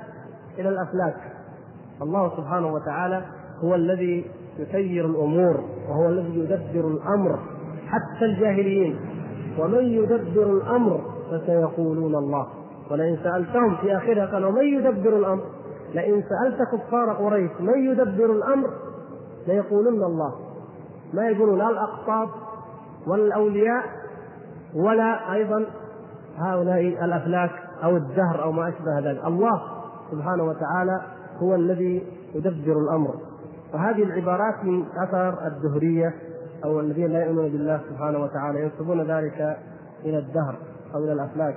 [0.59, 1.17] إلى الافلاك
[2.03, 3.23] الله سبحانه وتعالى
[3.65, 7.39] هو الذي يسير الأمور وهو الذي يدبر الأمر
[7.87, 8.99] حتى الجاهليين.
[9.59, 11.01] ومن يدبر الأمر
[11.31, 12.47] فسيقولون الله.
[12.91, 15.43] ولئن سألتهم في آخرها قال ومن يدبر الأمر؟
[15.95, 18.71] لئن سألت كفار قريش من يدبر الأمر؟
[19.49, 20.35] ليقولن الله.
[21.15, 22.29] ما يقولون لا الأقطاب
[23.07, 23.85] ولا الأولياء
[24.75, 25.67] ولا أيضا
[26.39, 27.51] هؤلاء الأفلاك
[27.85, 29.25] أو الدهر أو ما أشبه ذلك.
[29.25, 29.63] الله
[30.11, 31.03] سبحانه وتعالى
[31.43, 33.15] هو الذي يدبر الأمر.
[33.75, 36.15] وهذه العبارات من أثر الدهرية
[36.65, 39.57] أو الذين لا يؤمنون بالله سبحانه وتعالى ينسبون ذلك
[40.05, 40.57] إلى الدهر
[40.95, 41.57] أو إلى الأفلاك.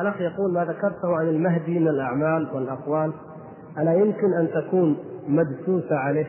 [0.00, 3.12] الأخ يقول ما ذكرته عن المهدي من الأعمال والأقوال
[3.78, 4.96] ألا يمكن أن تكون
[5.28, 6.26] مدسوسة عليه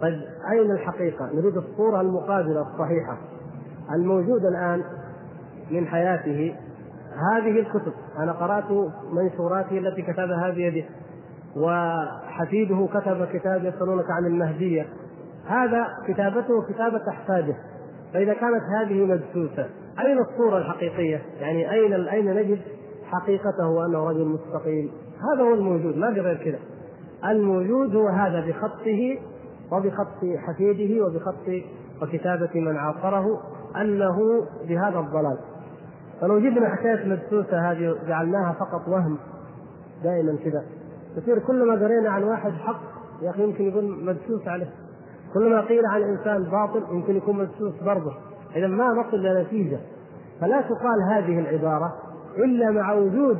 [0.00, 0.20] طيب
[0.52, 3.18] أين الحقيقة؟ نريد الصورة المقابلة الصحيحة
[3.94, 4.82] الموجودة الآن
[5.70, 6.54] من حياته
[7.32, 10.84] هذه الكتب أنا قرأت منشوراته التي كتبها بيده
[11.56, 14.86] وحفيده كتب كتاب يسألونك عن المهدية
[15.46, 17.56] هذا كتابته كتابة أحفاده
[18.14, 19.66] فإذا كانت هذه مدسوسة
[20.00, 22.58] أين الصورة الحقيقية؟ يعني أين أين نجد
[23.04, 24.90] حقيقته وأنه رجل مستقيم؟
[25.34, 26.58] هذا هو الموجود ما في غير كذا.
[27.30, 29.18] الموجود هو هذا بخطه
[29.72, 31.48] وبخط حفيده وبخط
[32.02, 33.40] وكتابة من عاصره
[33.76, 35.38] أنه بهذا الضلال.
[36.20, 39.18] فلو جبنا حكاية مدسوسة هذه جعلناها فقط وهم
[40.04, 40.64] دائما كذا
[41.16, 42.80] يصير كلما قرينا عن واحد حق
[43.22, 44.70] يا أخي يمكن يقول مدسوس عليه.
[45.34, 48.12] كلما قيل عن إنسان باطل يمكن يكون مدسوس برضه.
[48.56, 49.78] إذا ما نصل إلى نتيجة.
[50.40, 51.94] فلا تقال هذه العبارة
[52.38, 53.38] إلا مع وجود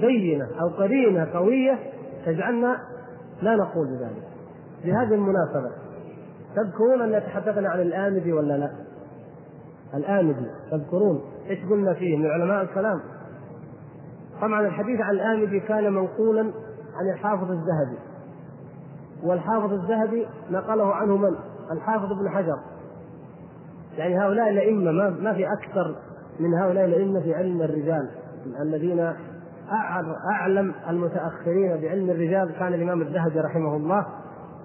[0.00, 1.78] بينة أو قرينة قوية
[2.26, 2.78] تجعلنا
[3.44, 4.28] لا نقول بذلك
[4.84, 5.70] بهذه المناسبة
[6.56, 8.70] تذكرون أن تحدثنا عن الآمدي ولا لا؟
[9.94, 11.20] الآمدي تذكرون
[11.50, 13.00] إيش قلنا فيه من علماء الكلام؟
[14.40, 16.40] طبعا الحديث عن الآمدي كان منقولا
[16.94, 17.98] عن الحافظ الذهبي
[19.22, 21.34] والحافظ الذهبي نقله عنه من؟
[21.72, 22.58] الحافظ ابن حجر
[23.98, 25.96] يعني هؤلاء الأئمة ما ما في أكثر
[26.40, 28.08] من هؤلاء الأئمة في علم الرجال
[28.60, 29.12] الذين
[30.30, 34.06] أعلم المتأخرين بعلم الرجال كان الإمام الذهبي رحمه الله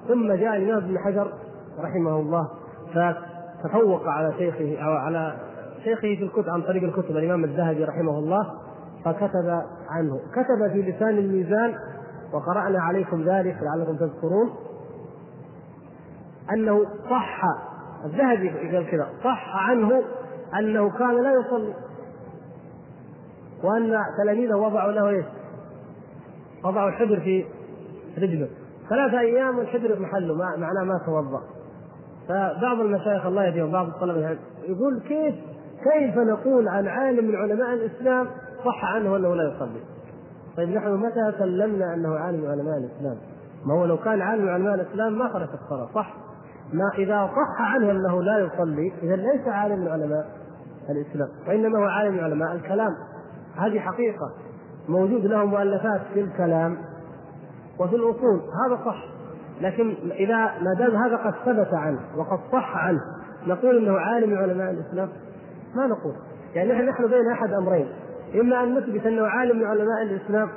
[0.08, 1.34] ثم جاء الإمام ابن حجر
[1.80, 2.50] رحمه الله
[2.94, 5.36] فتفوق على شيخه أو على
[5.84, 8.52] شيخه في الكتب عن طريق الكتب الإمام الذهبي رحمه الله
[9.06, 10.20] فكتب عنه.
[10.32, 11.76] كتب في لسان الميزان
[12.34, 14.50] وقرأنا عليكم ذلك لعلكم تذكرون
[16.54, 17.42] أنه صح
[18.06, 20.04] الذهبي قال كذا صح عنه
[20.60, 21.74] أنه كان لا يصلي
[23.64, 25.26] وأن تلاميذه وضعوا له إيش؟
[26.66, 27.46] وضعوا الحبر في
[28.18, 28.48] رجله.
[28.90, 31.42] ثلاثة أيام والحبر في محله معناه ما توضأ.
[32.30, 34.38] فبعض المشايخ الله يهديهم بعض الطلبة
[34.68, 35.36] يقول كيف
[35.84, 38.28] كيف نقول عن عالم من علماء الإسلام
[38.66, 39.82] صح عنه أنه لا يصلي؟
[40.58, 43.18] طيب نحن متى سلمنا أنه عالم من علماء الإسلام؟
[43.66, 46.14] ما هو لو كان عالم من علماء الإسلام ما خرج الصلاة صح؟
[46.74, 50.28] ما إذا صح عنه أنه لا يصلي إذا ليس عالم من علماء
[50.90, 52.92] الإسلام وإنما هو عالم من علماء الكلام.
[53.60, 54.32] هذه حقيقة
[54.90, 56.78] موجود له مؤلفات في الكلام
[57.80, 59.04] وفي الأصول هذا صح.
[59.62, 63.02] لكن إذا ما دام هذا قد ثبت عنه وقد صح عنه
[63.48, 65.10] نقول إنه عالم من علماء الإسلام؟
[65.76, 66.14] ما نقول.
[66.56, 67.88] يعني نحن نحن بين أحد أمرين
[68.36, 70.50] إما أن نثبت أنه عالم من علماء الإسلام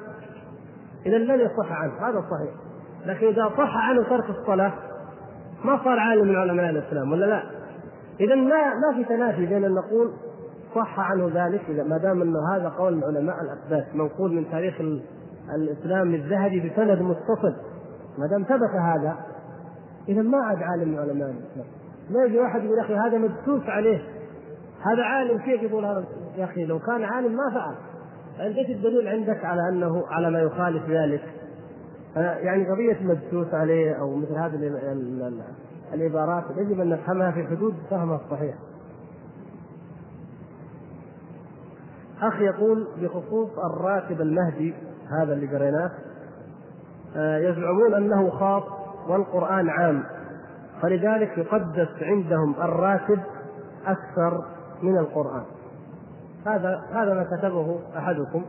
[1.07, 2.55] إذا لن يصح عنه هذا صحيح.
[3.07, 4.73] لكن إذا صح عنه ترك الصلاة
[5.65, 7.43] ما صار عالم من علماء الإسلام ولا لا؟
[8.21, 10.13] إذا ما ما في تنافي بين أن نقول
[10.75, 14.81] صح عنه ذلك ما دام انه هذا قول من علماء الأثبات منقول من تاريخ
[15.55, 17.57] الإسلام الذهبي بسند متصل.
[18.19, 19.17] ما دام ثبت هذا
[20.09, 21.67] إذا ما عاد عالم من علماء الاسلام
[22.11, 23.99] ما يجي واحد يقول يا أخي هذا مدسوس عليه.
[24.83, 26.05] هذا عالم كيف يقول هذا؟
[26.37, 27.75] يا أخي لو كان عالم ما فعل.
[28.39, 31.23] فانت إيش الدليل عندك على أنه على ما يخالف ذلك؟
[32.17, 34.57] يعني قضية مدسوس عليه أو مثل هذه
[35.95, 38.55] العبارات يجب أن نفهمها في حدود فهمها الصحيح.
[42.23, 44.75] أخ يقول بخصوص الراتب المهدي
[45.21, 45.91] هذا اللي قريناه
[47.17, 48.63] آه، يزعمون أنه خاص
[49.09, 50.05] والقرآن عام.
[50.83, 53.21] فلذلك يقدس عندهم الراتب
[53.87, 54.45] أكثر
[54.83, 55.43] من القرآن.
[56.47, 58.45] هذا هذا ما كتبه أحدكم.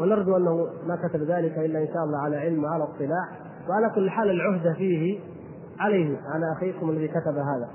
[0.00, 3.28] ونرجو أنه ما كتب ذلك إلا إن شاء الله على علم وعلى اطلاع.
[3.68, 5.20] وعلى كل حال العهده فيه
[5.80, 7.68] عليه على أخيكم الذي كتب هذا.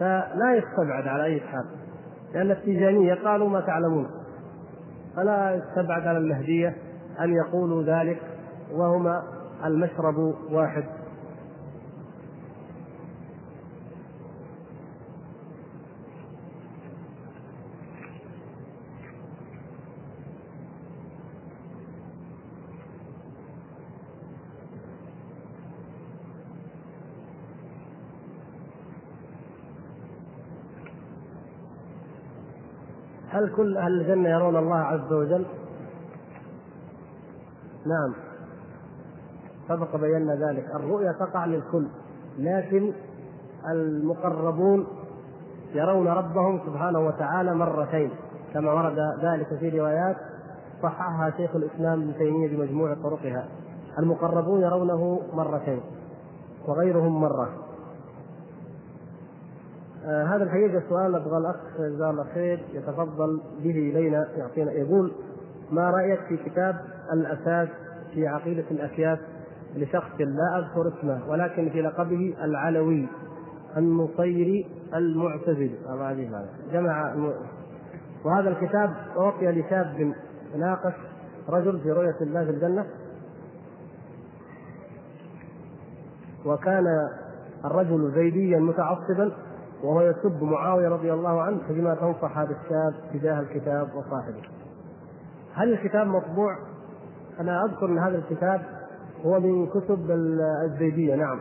[0.00, 1.64] فلا يستبعد على أي حال.
[2.34, 4.17] لأن التيجانية قالوا ما تعلمون.
[5.16, 6.76] فلا يستبعد على المهديه
[7.20, 8.18] أن يقولوا ذلك
[8.72, 9.22] وهما
[9.64, 10.84] المشرب واحد.
[33.38, 35.46] هل كل أهل الجنة يرون الله عز وجل؟
[37.86, 38.14] نعم.
[39.68, 40.64] سبق بينا ذلك.
[40.74, 41.86] الرؤيا تقع للكل
[42.38, 42.92] لكن
[43.70, 44.86] المقربون
[45.74, 48.10] يرون ربهم سبحانه وتعالى مرتين
[48.54, 50.16] كما ورد ذلك في روايات
[50.82, 53.48] صححها شيخ الإسلام ابن تيمية بمجموع طرقها.
[53.98, 55.80] المقربون يرونه مرتين
[56.68, 57.67] وغيرهم مرة.
[60.08, 65.12] آه هذا الحقيقة سؤال أبغى الأخ جزاه الله خير يتفضل به إلينا يعطينا يقول
[65.72, 66.76] ما رأيك في كتاب
[67.12, 67.68] الأساس
[68.14, 69.18] في عقيدة الاكياس
[69.76, 73.06] لشخص لا أذكر اسمه ولكن في لقبه العلوي
[73.76, 75.70] النصيري المعتزلي
[76.72, 77.14] جمع
[78.24, 80.12] وهذا الكتاب أعطي لشاب
[80.56, 80.94] ناقش
[81.48, 82.86] رجل في رؤية الله في الجنة
[86.46, 87.08] وكان
[87.64, 89.32] الرجل زيديا متعصبا
[89.82, 94.42] وهو يسب معاوية رضي الله عنه فبما تنصح هذا الشاب تجاه الكتاب وصاحبه.
[95.54, 96.58] هل الكتاب مطبوع؟
[97.40, 98.60] أنا أذكر أن هذا الكتاب
[99.26, 100.10] هو من كتب
[100.64, 101.40] الزيدية نعم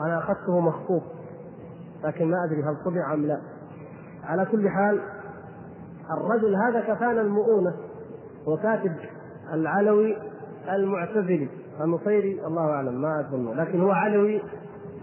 [0.00, 1.02] أنا أخذته مخطوط
[2.04, 3.40] لكن ما أدري هل طبع أم لا
[4.24, 5.00] على كل حال
[6.10, 7.74] الرجل هذا كفانا المؤونة
[8.48, 8.92] هو كاتب
[9.52, 10.16] العلوي
[10.72, 11.48] المعتزلي
[11.80, 14.40] النصيري الله أعلم ما أظنه لكن هو علوي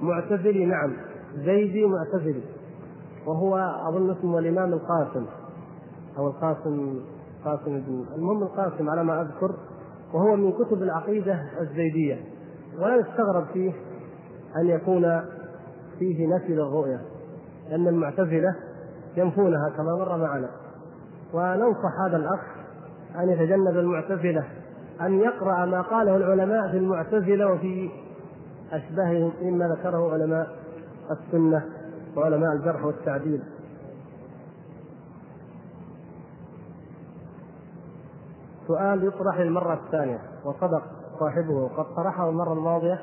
[0.02, 0.94] معتزلي نعم
[1.36, 2.44] زيدي معتزلي
[3.28, 3.58] وهو
[3.90, 5.26] أظن اسمه الإمام القاسم
[6.18, 7.00] أو القاسم
[7.46, 7.84] قاسم
[8.16, 9.56] المهم القاسم على ما أذكر
[10.14, 12.20] وهو من كتب العقيدة الزيدية
[12.80, 13.74] ولا يستغرب فيه
[14.58, 15.22] أن يكون
[16.00, 17.02] فيه نفي للرؤية
[17.70, 18.56] لأن المعتزلة
[19.18, 20.50] ينفونها كما مر معنا.
[21.34, 22.40] وننصح هذا الأخ
[23.20, 24.44] أن يتجنب المعتزلة
[25.02, 27.90] أن يقرأ ما قاله العلماء في المعتزلة وفي
[28.72, 30.48] أشبههم مما ذكره علماء
[31.12, 31.66] السنة
[32.18, 33.44] وعلماء الجرح والتعديل.
[38.68, 40.84] سؤال يطرح للمرة الثانية وصدق
[41.20, 43.00] صاحبه وقد طرحه المرة الماضية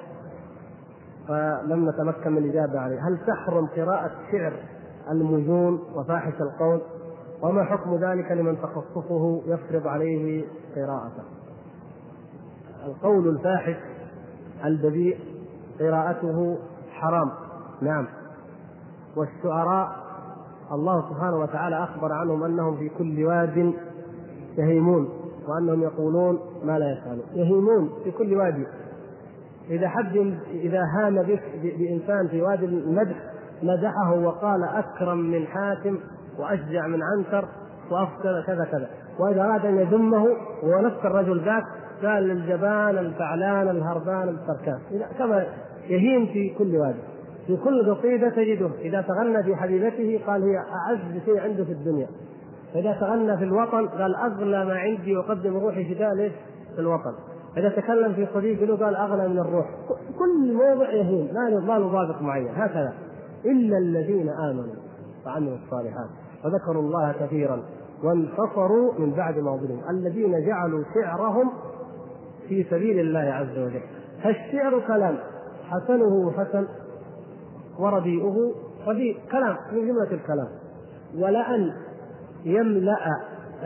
[1.29, 3.09] فلم نتمكن من الإجابة عليه.
[3.09, 4.53] هل تحرم قراءة شعر
[5.11, 6.81] المجون وفاحش القول؟
[7.43, 10.45] وما حكم ذلك لمن تخصصه يفرض عليه
[10.77, 11.23] قراءته؟
[12.87, 13.77] القول الفاحش
[14.65, 15.19] البذيء
[15.81, 16.59] قراءته
[16.91, 17.31] حرام.
[17.83, 18.07] نعم.
[19.16, 19.89] والشعراء
[20.72, 23.74] الله سبحانه وتعالى أخبر عنهم أنهم في كل واد
[24.59, 25.09] يهيمون
[25.49, 27.26] وأنهم يقولون ما لا يفعلون.
[27.35, 28.66] يهيمون في كل وادي
[29.70, 30.16] إذا حد
[30.51, 33.16] إذا هام بك بإنسان في وادي المدح
[33.62, 35.99] مدحه وقال أكرم من حاتم
[36.39, 37.49] وأشجع من عنتر
[37.91, 40.26] وأفضل كذا كذا وإذا أراد أن يذمه
[40.64, 41.64] هو نفس الرجل ذاك
[42.03, 44.79] قال الجبان الفعلان الهربان التركان
[45.18, 45.47] كما
[45.89, 47.18] يهين في كل وادي
[47.49, 48.71] في كل قصيدة تجده.
[48.81, 52.07] إذا تغنى في حبيبته قال هي أعز شيء عنده في الدنيا.
[52.75, 56.33] إذا تغنى في الوطن قال أغلى ما عندي وقدم روحي فداء ليش؟
[56.75, 57.13] في الوطن.
[57.57, 59.67] إذا تكلم في صديق له قال أغلى من الروح.
[60.19, 61.35] كل موضع يهين
[61.67, 62.51] ما له ضابط معين.
[62.55, 62.93] هكذا.
[63.45, 64.75] إلا الذين آمنوا
[65.27, 66.09] وعملوا الصالحات
[66.45, 67.63] وذكروا الله كثيرا
[68.05, 69.91] وانتصروا من بعد ما ظلموا.
[69.91, 71.51] الذين جعلوا شعرهم
[72.49, 73.83] في سبيل الله عز وجل.
[74.23, 75.17] فالشعر كلام.
[75.69, 76.67] حسنه حسن.
[77.79, 78.55] ورديئه
[78.87, 80.49] رديء كلام من جملة الكلام.
[81.18, 81.72] ولأن
[82.45, 83.07] يملأ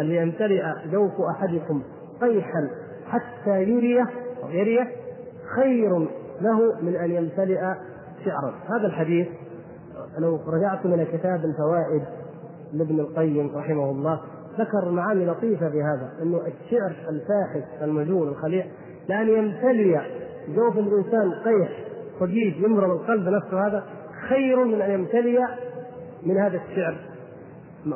[0.01, 1.83] أن يمتلئ جوف أحدكم
[2.21, 2.71] قيحا
[3.07, 4.07] حتى يريه
[4.49, 4.89] يريه
[5.57, 5.99] خير
[6.41, 7.61] له من أن يمتلئ
[8.25, 8.55] شعرا.
[8.69, 9.29] هذا الحديث
[10.19, 12.03] لو رجعت من كتاب الفوائد
[12.73, 14.21] لابن القيم رحمه الله
[14.59, 18.67] ذكر معاني لطيفة في هذا إنه الشعر الفاحش المجنون الخليع
[19.09, 20.01] لأن يمتلي
[20.49, 21.85] جوف الإنسان قيح
[22.21, 23.85] صديق يمرض القلب نفسه هذا
[24.29, 25.39] خير من أن يمتلي
[26.27, 26.97] من هذا الشعر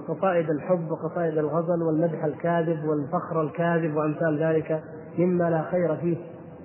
[0.08, 4.82] قصائد الحب وقصائد الغزل والمدح الكاذب والفخر الكاذب وأمثال ذلك
[5.18, 6.16] مما لا خير فيه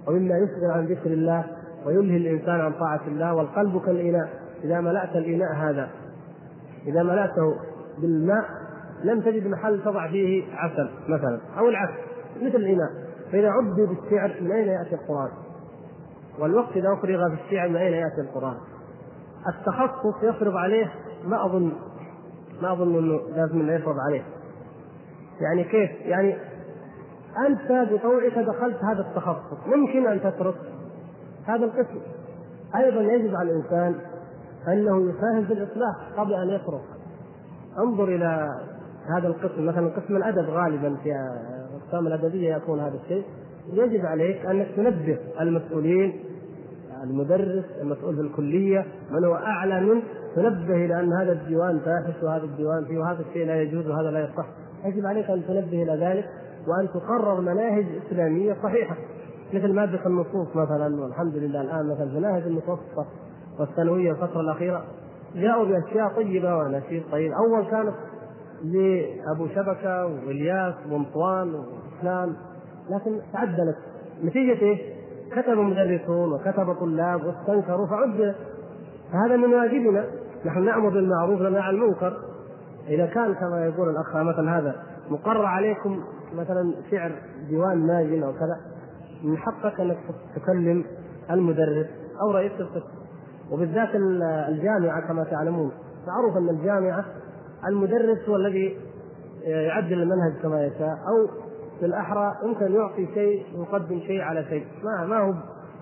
[0.08, 1.46] ومما يشغل عن ذكر الله
[1.86, 4.30] ويلهي الإنسان عن طاعة الله والقلب كالإناء
[4.64, 5.90] إذا ملأت الإناء هذا
[6.88, 7.56] إذا ملأته
[8.02, 8.46] بالماء
[9.04, 11.94] لم تجد محل تضع فيه عسل مثلا أو العكس
[12.42, 12.90] مثل الإناء
[13.32, 15.30] فإذا عبد بالشعر من أين يأتي القرآن؟
[16.40, 18.58] والوقت إذا افرغ بالشعر من أين يأتي القرآن؟
[19.48, 20.92] التخصص يفرض عليه
[21.26, 21.72] ما أظن
[22.62, 24.24] ما أظن إنه لازم إنه يفرض عليه.
[25.42, 26.38] يعني كيف؟ يعني
[27.48, 29.68] أنت بطوعك دخلت هذا التخصص.
[29.68, 30.56] ممكن أن تترك
[31.46, 32.00] هذا القسم.
[32.76, 33.96] أيضا يجب على الإنسان
[34.68, 36.82] أنه يساهم في الإصلاح قبل أن يترك.
[37.78, 38.60] انظر إلى
[39.18, 39.66] هذا القسم.
[39.66, 41.12] مثلا قسم الأدب غالبا في
[41.74, 43.26] الاقسام الأدبية يكون هذا الشيء.
[43.74, 46.24] يجب عليك أنك تنبه المسؤولين
[47.04, 50.04] المدرس المسؤول في الكلية من هو أعلى منك
[50.36, 54.20] تنبه إلى أن هذا الديوان فاحش وهذا الديوان فيه وهذا الشيء لا يجوز وهذا لا
[54.20, 54.46] يصح.
[54.86, 56.26] يجب عليك أن تنبه إلى ذلك
[56.68, 58.96] وأن تقرر مناهج إسلامية صحيحة
[59.54, 63.06] مثل مادة النصوص مثلا والحمد لله الآن مثلا مناهج المتوسطه
[63.60, 64.84] والثانويه الفترة الأخيرة
[65.36, 67.32] جاءوا بأشياء طيبة ونشيط طيب.
[67.32, 67.94] أول كانت
[68.64, 72.34] لأبو شبكة وإلياس وانطوان وفلان
[72.90, 73.78] لكن تعدلت.
[74.24, 74.80] نتيجة إيش؟
[75.32, 78.36] كتب مدرسون وكتب طلاب واستنكروا فعد.
[79.12, 80.06] فهذا من واجبنا.
[80.46, 82.18] نحن نأمر بالمعروف وننهى عن المنكر.
[82.88, 84.76] إذا كان كما يقول الأخ مثلا هذا
[85.10, 86.04] مقرر عليكم
[86.34, 87.12] مثلا شعر
[87.50, 88.58] ديوان ماجن أو كذا
[89.24, 89.98] من حقك أنك
[90.36, 90.86] تكلم
[91.32, 91.88] المدرس
[92.22, 93.02] أو رئيس القسم.
[93.52, 93.90] وبالذات
[94.50, 95.72] الجامعة كما تعلمون.
[96.08, 97.06] معروف أن الجامعة
[97.68, 98.78] المدرس هو الذي
[99.44, 101.28] يعدل المنهج كما يشاء أو
[101.82, 104.66] في الأحرى يمكن يعطي شيء يقدم شيء على شيء.
[104.84, 105.34] ما ما هو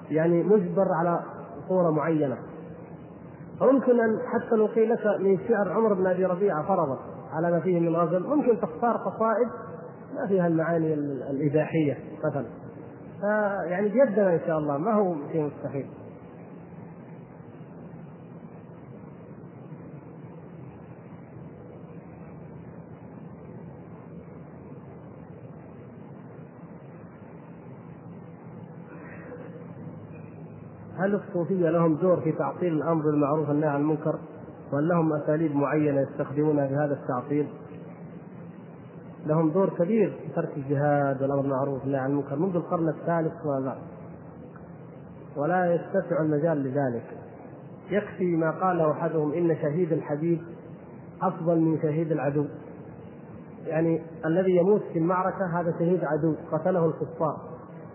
[0.09, 1.19] يعني مجبر على
[1.67, 2.37] صورة معينة.
[3.61, 6.99] ويمكن أن حتى لو قيل لك من شعر عمر بن أبي ربيعة فرضا
[7.33, 9.47] على ما فيه من غزل ممكن تختار قصائد
[10.15, 10.93] ما فيها المعاني
[11.29, 12.45] الإباحية مثلا.
[13.21, 15.87] فيعني بيدنا إن شاء الله ما هو شيء مستحيل.
[30.99, 34.19] هل الصوفية لهم دور في تعطيل الأمر بالمعروف والنهي عن المنكر؟
[34.73, 37.47] وهل لهم أساليب معينة يستخدمونها في هذا التعطيل؟
[39.25, 43.75] لهم دور كبير في ترك الجهاد والأمر بالمعروف والنهي عن المنكر منذ القرن الثالث وما
[45.37, 47.03] ولا يتسع المجال لذلك
[47.91, 50.41] يكفي ما قاله أحدهم إن شهيد الحبيب
[51.21, 52.45] أفضل من شهيد العدو
[53.67, 57.37] يعني الذي يموت في المعركة هذا شهيد عدو قتله الكفار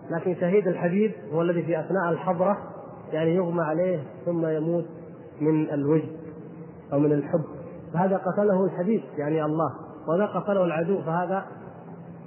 [0.09, 2.74] لكن شهيد الحبيب هو الذي في أثناء الحضرة
[3.13, 4.85] يعني يغمى عليه ثم يموت
[5.41, 6.09] من الوجد
[6.93, 7.43] أو من الحب.
[7.93, 9.73] فهذا قتله الحبيب يعني الله
[10.07, 11.45] وذا قتله العدو فهذا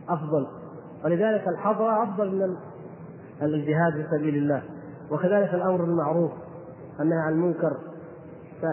[0.08, 0.46] أفضل.
[1.04, 2.56] ولذلك الحضرة أفضل من
[3.42, 4.62] الجهاد في سبيل الله.
[5.10, 6.30] وكذلك الأمر بالمعروف
[7.00, 7.76] النهي عن المنكر.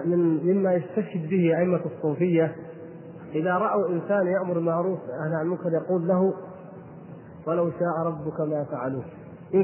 [0.06, 2.56] من مما يستشهد به أئمة الصوفية
[3.36, 6.34] إذا رأوا إنسان يأمر بالمعروف عن المنكر يقول له
[7.48, 9.03] ولو شاء ربك ما فعلوه.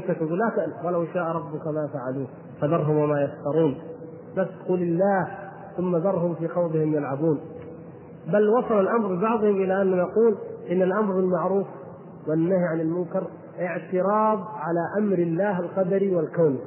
[0.00, 2.26] كتبوا لا ولو شاء ربك ما فعلوه
[2.60, 3.76] فذرهم وما يفترون.
[4.36, 5.28] بس قل الله
[5.76, 7.40] ثم ذرهم في خوضهم يلعبون.
[8.26, 10.36] بل وصل الأمر بعضهم إلى أن نقول
[10.70, 11.66] إن الأمر بالمعروف
[12.28, 13.26] والنهي عن المنكر
[13.60, 16.58] اعتراض على أمر الله القدري والكوني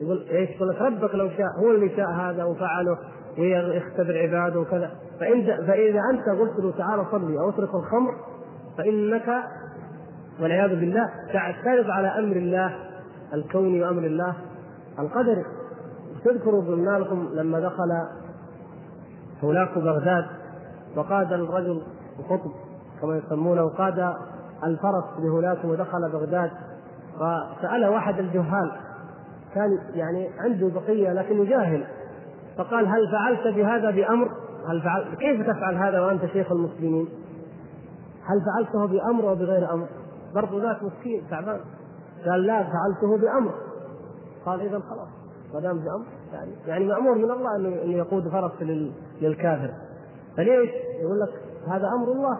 [0.00, 2.98] يقول إيش؟ يقول لك ربك لو شاء هو اللي شاء هذا وفعله
[3.38, 4.90] ويختبر عباده وكذا.
[5.20, 8.14] فإن فإذا أنت قلت له تعالى صلي أو اترك الخمر
[8.78, 9.28] فإنك
[10.40, 12.74] والعياذ بالله تعترض على أمر الله
[13.34, 14.34] الكوني وأمر الله
[14.98, 15.44] القدري
[16.24, 17.90] تذكروا قلنا لكم لما دخل
[19.44, 20.26] هولاك بغداد
[20.96, 21.82] وقاد الرجل
[22.18, 22.50] القطب
[23.00, 24.14] كما يسمونه قاد
[24.64, 26.50] الفرس بهولاك ودخل بغداد
[27.14, 28.72] فسأل واحد الجهال
[29.54, 31.84] كان يعني عنده بقية لكنه جاهل
[32.58, 34.30] فقال هل فعلت بهذا بأمر؟
[34.68, 37.08] هل فعل كيف تفعل هذا وأنت شيخ المسلمين؟
[38.24, 39.86] هل فعلته بأمر أو بغير أمر؟
[40.34, 41.60] برضو ذاك مسكين تعبان
[42.26, 43.54] قال لا فعلته بأمر.
[44.46, 45.08] قال إذا خلاص
[45.54, 48.62] ما دام بأمر يعني يعني مأمور من الله انه يقود فرس
[49.20, 49.70] للكافر.
[50.36, 50.70] فليش؟
[51.02, 51.28] يقول لك
[51.68, 52.38] هذا أمر الله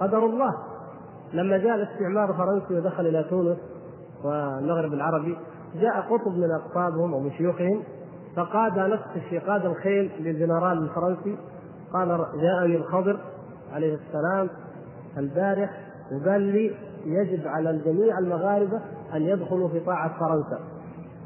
[0.00, 0.54] قدر الله.
[1.32, 3.58] لما جاء الاستعمار الفرنسي ودخل إلى تونس
[4.24, 5.38] والمغرب العربي
[5.74, 7.82] جاء قطب من أقطابهم أو من شيوخهم
[8.36, 11.38] فقاد نفس الشيء قاد الخيل للجنرال الفرنسي.
[11.92, 13.18] قال جاءني الخضر
[13.72, 14.48] عليه السلام
[15.18, 16.74] البارح وقال لي
[17.12, 18.80] يجب على الجميع المغاربة
[19.14, 20.58] أن يدخلوا في طاعة فرنسا.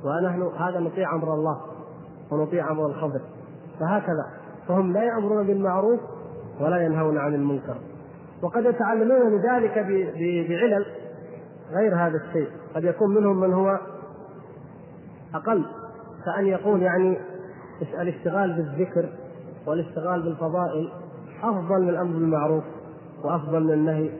[0.05, 1.61] ونحن هذا نطيع أمر الله
[2.31, 3.21] ونطيع أمر الخضر.
[3.81, 4.27] فهكذا
[4.69, 6.01] فهم لا يأمرون بالمعروف
[6.61, 7.77] ولا ينهون عن المنكر.
[8.43, 9.79] وقد يتعلمون لذلك
[10.49, 10.87] بعلل
[11.71, 12.49] غير هذا الشيء.
[12.75, 13.79] قد يكون منهم من هو
[15.35, 15.65] أقل.
[16.25, 17.19] كأن يقول يعني
[18.01, 19.09] الاشتغال بالذكر
[19.67, 20.93] والاشتغال بالفضائل
[21.43, 22.65] أفضل من الأمر بالمعروف
[23.25, 24.11] وأفضل من النهي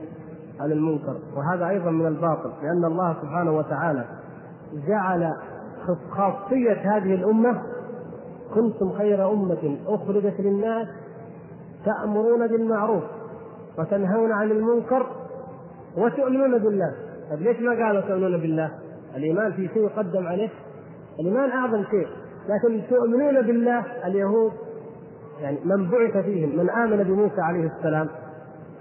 [0.61, 4.05] عن المنكر وهذا أيضا من الباطل لأن الله سبحانه وتعالى
[4.87, 5.33] جعل
[6.11, 7.61] خاصية هذه الأمة
[8.53, 10.87] كنتم خير أمة أخرجت للناس
[11.85, 13.03] تأمرون بالمعروف
[13.77, 15.05] وتنهون عن المنكر
[15.97, 16.93] وتؤمنون بالله.
[17.29, 18.71] طيب ليش ما قالوا تؤمنون بالله؟
[19.15, 20.49] الإيمان في شيء يقدم عليه؟
[21.19, 22.07] الإيمان أعظم شيء
[22.49, 24.51] لكن تؤمنون بالله اليهود
[25.41, 28.07] يعني من بعث فيهم من آمن بموسى عليه السلام.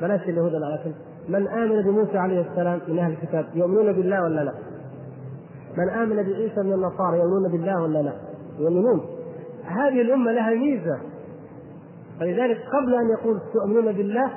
[0.00, 0.92] بلاش اليهود لكن
[1.30, 4.52] من آمن بموسى عليه السلام من أهل الكتاب يؤمنون بالله ولا لا؟
[5.76, 8.12] من آمن بعيسى من النصارى يؤمنون بالله ولا لا؟
[8.58, 9.00] يؤمنون.
[9.64, 10.98] هذه الأمة لها ميزة.
[12.20, 14.30] فلذلك قبل أن يقول تؤمنون بالله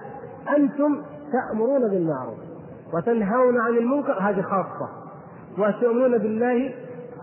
[0.57, 1.01] أنتم
[1.31, 2.37] تأمرون بالمعروف
[2.93, 4.89] وتنهون عن المنكر هذه خاصة.
[5.57, 6.73] وتؤمنون بالله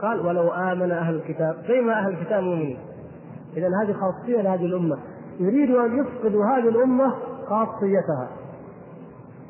[0.02, 2.78] قال ولو آمن أهل الكتاب زي ما أهل الكتاب مؤمنين.
[3.56, 4.98] اذا هذه خاصية لهذه الأمة.
[5.40, 7.14] يريد أن يفقدوا هذه الأمة
[7.48, 8.39] خاصيتها.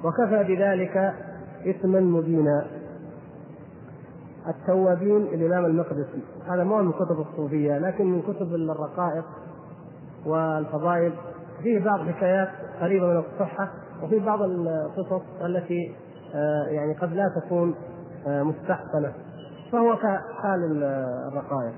[0.04, 1.14] وكفى بذلك
[1.66, 2.66] إثما مبينا.
[4.48, 9.24] التوابين الإمام المقدسي هذا مو من كتب الصوفية لكن من كتب الرقائق
[10.26, 11.12] والفضائل.
[11.62, 12.48] فيه بعض حكايات
[12.80, 13.68] قريبة من الصحة
[14.02, 15.94] وفي بعض القصص التي
[16.34, 17.74] آه، يعني قد لا تكون
[18.26, 19.12] آه، مستحسنة.
[19.72, 20.82] فهو كحال
[21.32, 21.74] الرقائق.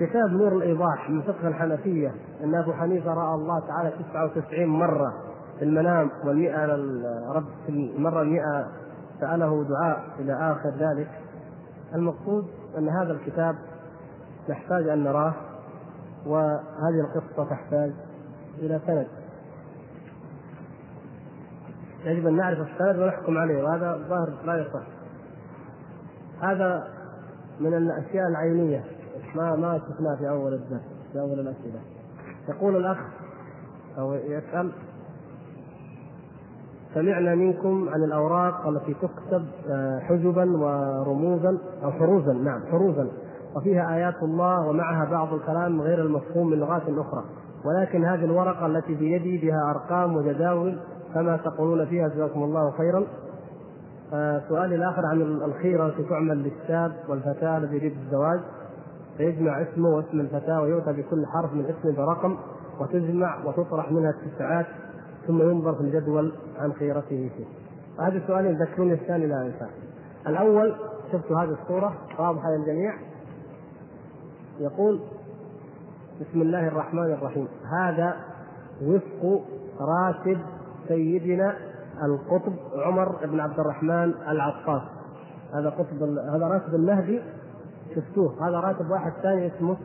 [0.00, 2.14] كتاب نور الإيضاح من فقه الحنفية
[2.44, 5.27] أن أبو حنيفة رأى الله تعالى 99 مرة.
[5.58, 6.66] في المنام والمئة
[7.32, 8.68] رب في المرة المئة
[9.20, 11.08] سأله دعاء إلى آخر ذلك.
[11.94, 12.46] المقصود
[12.78, 13.56] أن هذا الكتاب
[14.48, 15.34] نحتاج أن نراه
[16.26, 17.92] وهذه القصة تحتاج
[18.58, 19.06] إلى سند.
[22.04, 24.86] يجب أن نعرف السند ونحكم عليه وهذا الظاهر لا يصح.
[26.42, 26.88] هذا
[27.60, 28.84] من الأشياء العينية
[29.34, 30.82] ما ما شفناه في أول الدرس
[31.12, 31.80] في أول الأسئلة.
[32.48, 32.98] يقول الأخ
[33.98, 34.72] أو يسأل
[36.94, 43.08] سمعنا منكم عن الأوراق التي تكتب آه، حجبا ورموزا أو حروزا نعم حروزا.
[43.56, 47.24] وفيها آيات الله ومعها بعض الكلام غير المفهوم من لغات أخرى.
[47.64, 50.78] ولكن هذه الورقة التي بيدي بها أرقام وجداول
[51.14, 53.04] كما تقولون فيها جزاكم الله خيرا.
[54.12, 58.40] آه، سؤالي الآخر عن الخيرة التي تعمل للشاب والفتاة الذي يريد الزواج.
[59.16, 62.36] فيجمع اسمه واسم الفتاة ويؤتى بكل حرف من اسمه برقم
[62.80, 64.66] وتجمع وتطرح منها التسعات.
[65.28, 67.44] ثم ينظر في الجدول عن خيرته فيه.
[68.04, 69.68] هذا السؤال يذكرني الثاني لا انساه
[70.26, 70.74] الأول
[71.12, 72.94] شفتوا هذه الصورة واضحة للجميع.
[74.60, 75.00] يقول
[76.20, 77.48] بسم الله الرحمن الرحيم.
[77.80, 78.16] هذا
[78.82, 79.44] وفق
[79.80, 80.38] راتب
[80.88, 81.56] سيدنا
[82.02, 84.82] القطب عمر بن عبد الرحمن العطاس.
[85.54, 86.02] هذا قطب
[86.34, 87.22] هذا راتب المهدي.
[87.94, 89.76] شفتوه؟ هذا راتب واحد ثاني اسمه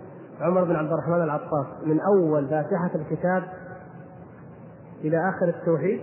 [0.42, 1.66] عمر بن عبد الرحمن العطاس.
[1.86, 3.44] من أول فاتحة الكتاب
[5.04, 6.02] إلى آخر التوحيد؟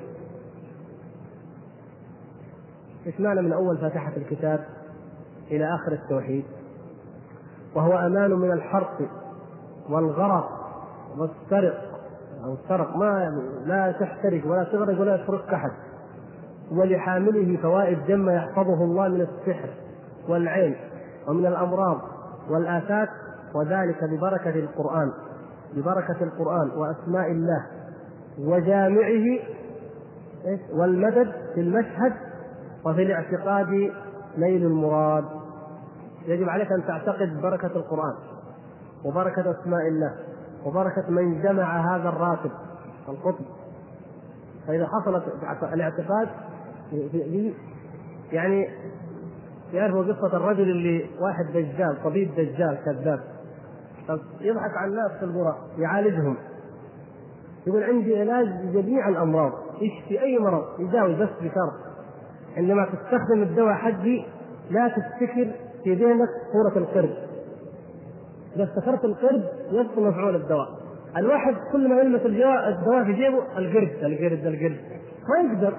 [3.06, 4.64] إيش معنى من أول فاتحة الكتاب
[5.50, 6.44] إلى آخر التوحيد؟
[7.74, 8.98] وهو أمان من الحرق
[9.88, 10.48] والغرق
[11.18, 11.90] والسرق.
[12.44, 15.70] أو السرق ما لا تحترق ولا تغرق ولا يسرقك أحد.
[16.72, 19.68] ولحامله فوائد جمة يحفظه الله من السحر
[20.28, 20.76] والعين
[21.28, 22.00] ومن الأمراض
[22.50, 23.08] والآفات
[23.54, 25.12] وذلك ببركة القرآن
[25.74, 27.66] ببركة القرآن وأسماء الله.
[28.40, 29.38] وجامعه
[30.72, 32.12] والمدد في المشهد
[32.84, 33.90] وفي الاعتقاد
[34.38, 35.24] نيل المراد.
[36.26, 38.14] يجب عليك أن تعتقد بركة القرآن
[39.04, 40.14] وبركة أسماء الله
[40.66, 42.50] وبركة من جمع هذا الراتب
[43.08, 43.44] القطب.
[44.66, 45.24] فإذا حصلت
[45.72, 46.28] الاعتقاد
[48.32, 48.68] يعني
[49.72, 53.20] يعرفوا قصة الرجل اللي واحد دجال طبيب دجال كذاب.
[54.40, 56.36] يضحك على الناس في القرى يعالجهم.
[57.66, 59.52] يقول عندي علاج لجميع الأمراض.
[59.80, 61.72] يشفي أي مرض يداوي بس بشرط؟
[62.56, 64.24] عندما تستخدم الدواء حقي
[64.70, 65.50] لا تفتكر
[65.84, 67.16] في ذهنك صورة القرد.
[68.56, 70.68] إذا افتكرت القرد يبطل مفعول الدواء.
[71.16, 74.80] الواحد كل ما يلمس الدواء في جيبه القرد القرد القرد.
[75.28, 75.74] ما يقدر.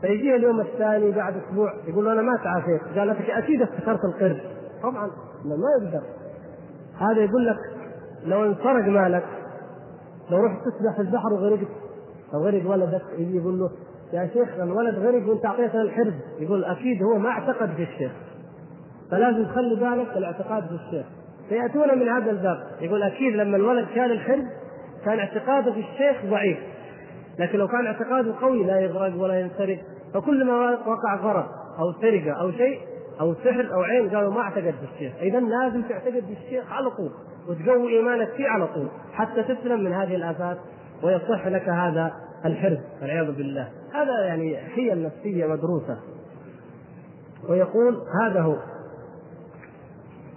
[0.00, 2.98] فيجيه اليوم الثاني بعد أسبوع يقول له أنا ما تعافيت.
[2.98, 4.40] قال لك أكيد افتكرت القرد.
[4.82, 5.06] طبعا
[5.44, 6.02] ما يقدر.
[6.98, 7.58] هذا يقول لك
[8.24, 9.24] لو انسرق مالك
[10.30, 11.68] لو رحت تسبح في البحر وغرقت
[12.34, 13.70] أو غرق ولدك يجي يقول له
[14.12, 16.12] يا شيخ الولد غرق وانت أعطيته الحرز.
[16.38, 18.12] يقول أكيد هو ما اعتقد في الشيخ.
[19.10, 21.06] فلازم تخلي بالك الاعتقاد في الشيخ.
[21.48, 22.66] فيأتون من هذا الباب.
[22.80, 24.44] يقول أكيد لما الولد كان الحرز
[25.04, 26.58] كان اعتقاده في الشيخ ضعيف.
[27.38, 29.78] لكن لو كان اعتقاده قوي لا يغرق ولا ينسرق.
[30.14, 31.48] فكل ما وقع غرق
[31.78, 32.78] أو سرقه أو شيء
[33.20, 36.90] أو سحر أو عين قالوا ما اعتقد في الشيخ اذا لازم تعتقد في الشيخ على
[36.90, 37.10] طول
[37.48, 40.58] وتقوي إيمانك فيه على طول حتى تسلم من هذه الآفات
[41.02, 42.12] ويصح لك هذا
[42.44, 43.68] الحرز والعياذ بالله.
[43.94, 45.98] هذا يعني حيل نفسية مدروسة.
[47.48, 48.56] ويقول هذا هو.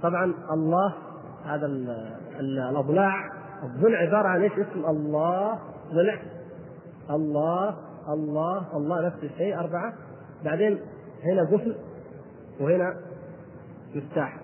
[0.03, 0.93] طبعا الله
[1.45, 1.65] هذا
[2.39, 3.29] الأضلاع
[3.63, 5.59] الضلع عبارة عن إيش؟ اسم الله.
[5.93, 6.17] ضلع.
[7.09, 7.75] الله
[8.09, 9.93] الله الله نفس الشيء أربعة.
[10.45, 10.79] بعدين
[11.23, 11.75] هنا قفل
[12.59, 12.95] وهنا
[13.95, 14.37] مفتاح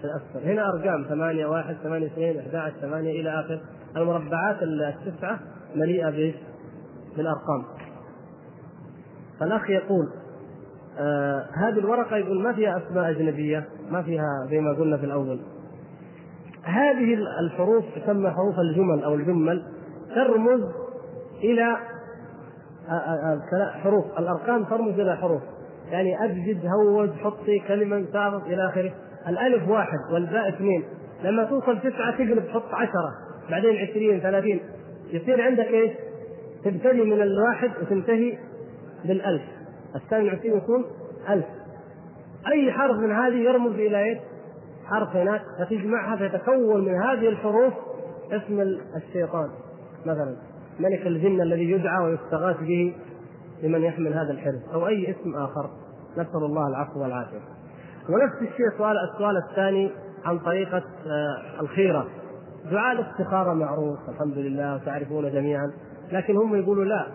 [0.00, 0.50] في الأسفل.
[0.50, 3.60] هنا ثمانية واحد ثمانية اثنين أحد عشر ثمانية إلى آخر.
[3.96, 5.40] المربعات التسعة
[5.74, 6.34] مليئة بإيش؟
[7.16, 7.64] بالأرقام.
[9.40, 10.08] فالأخ يقول
[10.98, 15.40] آه هذه الورقة يقول ما فيها أسماء أجنبية؟ ما فيها زي ما قلنا في الأول.
[16.62, 19.64] هذه الحروف تسمى حروف الجمل أو الجمل
[20.14, 20.60] ترمز
[21.42, 21.76] إلى
[23.82, 24.04] حروف.
[24.18, 25.42] الأرقام ترمز إلى حروف.
[25.94, 28.92] يعني ابجد هوج حطي كلمة ساقط إلى آخره.
[29.28, 30.84] الألف واحد والباء اثنين.
[31.24, 33.10] لما توصل تسعة تقلب تحط عشرة.
[33.50, 34.60] بعدين عشرين ثلاثين.
[35.12, 35.92] يصير عندك إيش؟
[36.64, 38.38] تبتدي من الواحد وتنتهي
[39.04, 39.42] بالألف.
[39.96, 40.84] الثاني والعشرين يكون
[41.28, 41.44] ألف.
[42.46, 44.18] أي حرف من هذه يرمز إلى إيش؟
[44.84, 45.42] حرف هناك.
[45.58, 47.72] فتجمعها فتكون من هذه الحروف
[48.32, 48.60] اسم
[48.96, 49.48] الشيطان.
[50.06, 50.36] مثلا
[50.80, 52.94] ملك الجن الذي يدعى ويستغاث به
[53.62, 55.83] لمن يحمل هذا الحرز أو أي اسم آخر.
[56.14, 57.38] نسأل الله العفو والعافية.
[58.08, 59.90] ونفس الشيء سؤال السؤال الثاني
[60.24, 62.06] عن طريقة آه، الخيرة.
[62.70, 65.72] دعاء الاستخارة معروف الحمد لله وتعرفون جميعا.
[66.12, 67.06] لكن هم يقولوا لا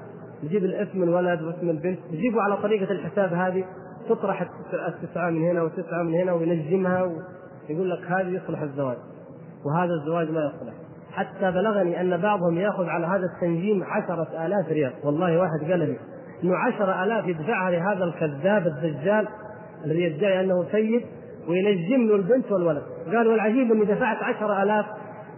[0.43, 3.65] نجيب الاسم الولد واسم البنت نجيبه على طريقة الحساب هذه
[4.09, 4.49] تطرح
[4.87, 7.03] التسعة من هنا وتسعه من هنا وينجمها
[7.69, 8.97] ويقول لك هذه يصلح الزواج
[9.65, 10.73] وهذا الزواج لا يصلح.
[11.11, 14.93] حتى بلغني أن بعضهم يأخذ على هذا التنجيم عشرة آلاف ريال.
[15.03, 15.97] والله واحد قال لي
[16.43, 19.27] إنه عشرة آلاف يدفعها لهذا الكذاب الدجال
[19.85, 21.05] الذي يدعي أنه سيد
[21.47, 22.83] وينجم له البنت والولد.
[23.05, 24.85] قال والعجيب أني دفعت عشرة آلاف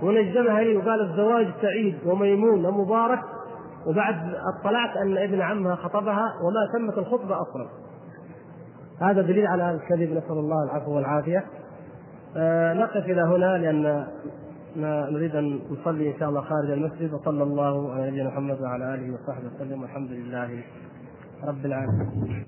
[0.04, 3.20] ونجمها لي وقال الزواج سعيد وميمون ومبارك.
[3.88, 4.16] وبعد
[4.60, 7.68] اطلعت أن ابن عمها خطبها وما تمت الخطبة أصلا.
[9.02, 10.12] هذا دليل على الكذب.
[10.12, 11.46] نسأل الله العفو والعافية.
[12.38, 14.08] آه نقف إلى هنا لأن
[15.14, 17.14] نريد أن نصلي إن شاء الله خارج المسجد.
[17.14, 19.82] وصلى الله على نبينا محمد وعلى آله وصحبه وسلم.
[19.82, 20.64] والحمد لله
[21.44, 22.48] رب العالمين.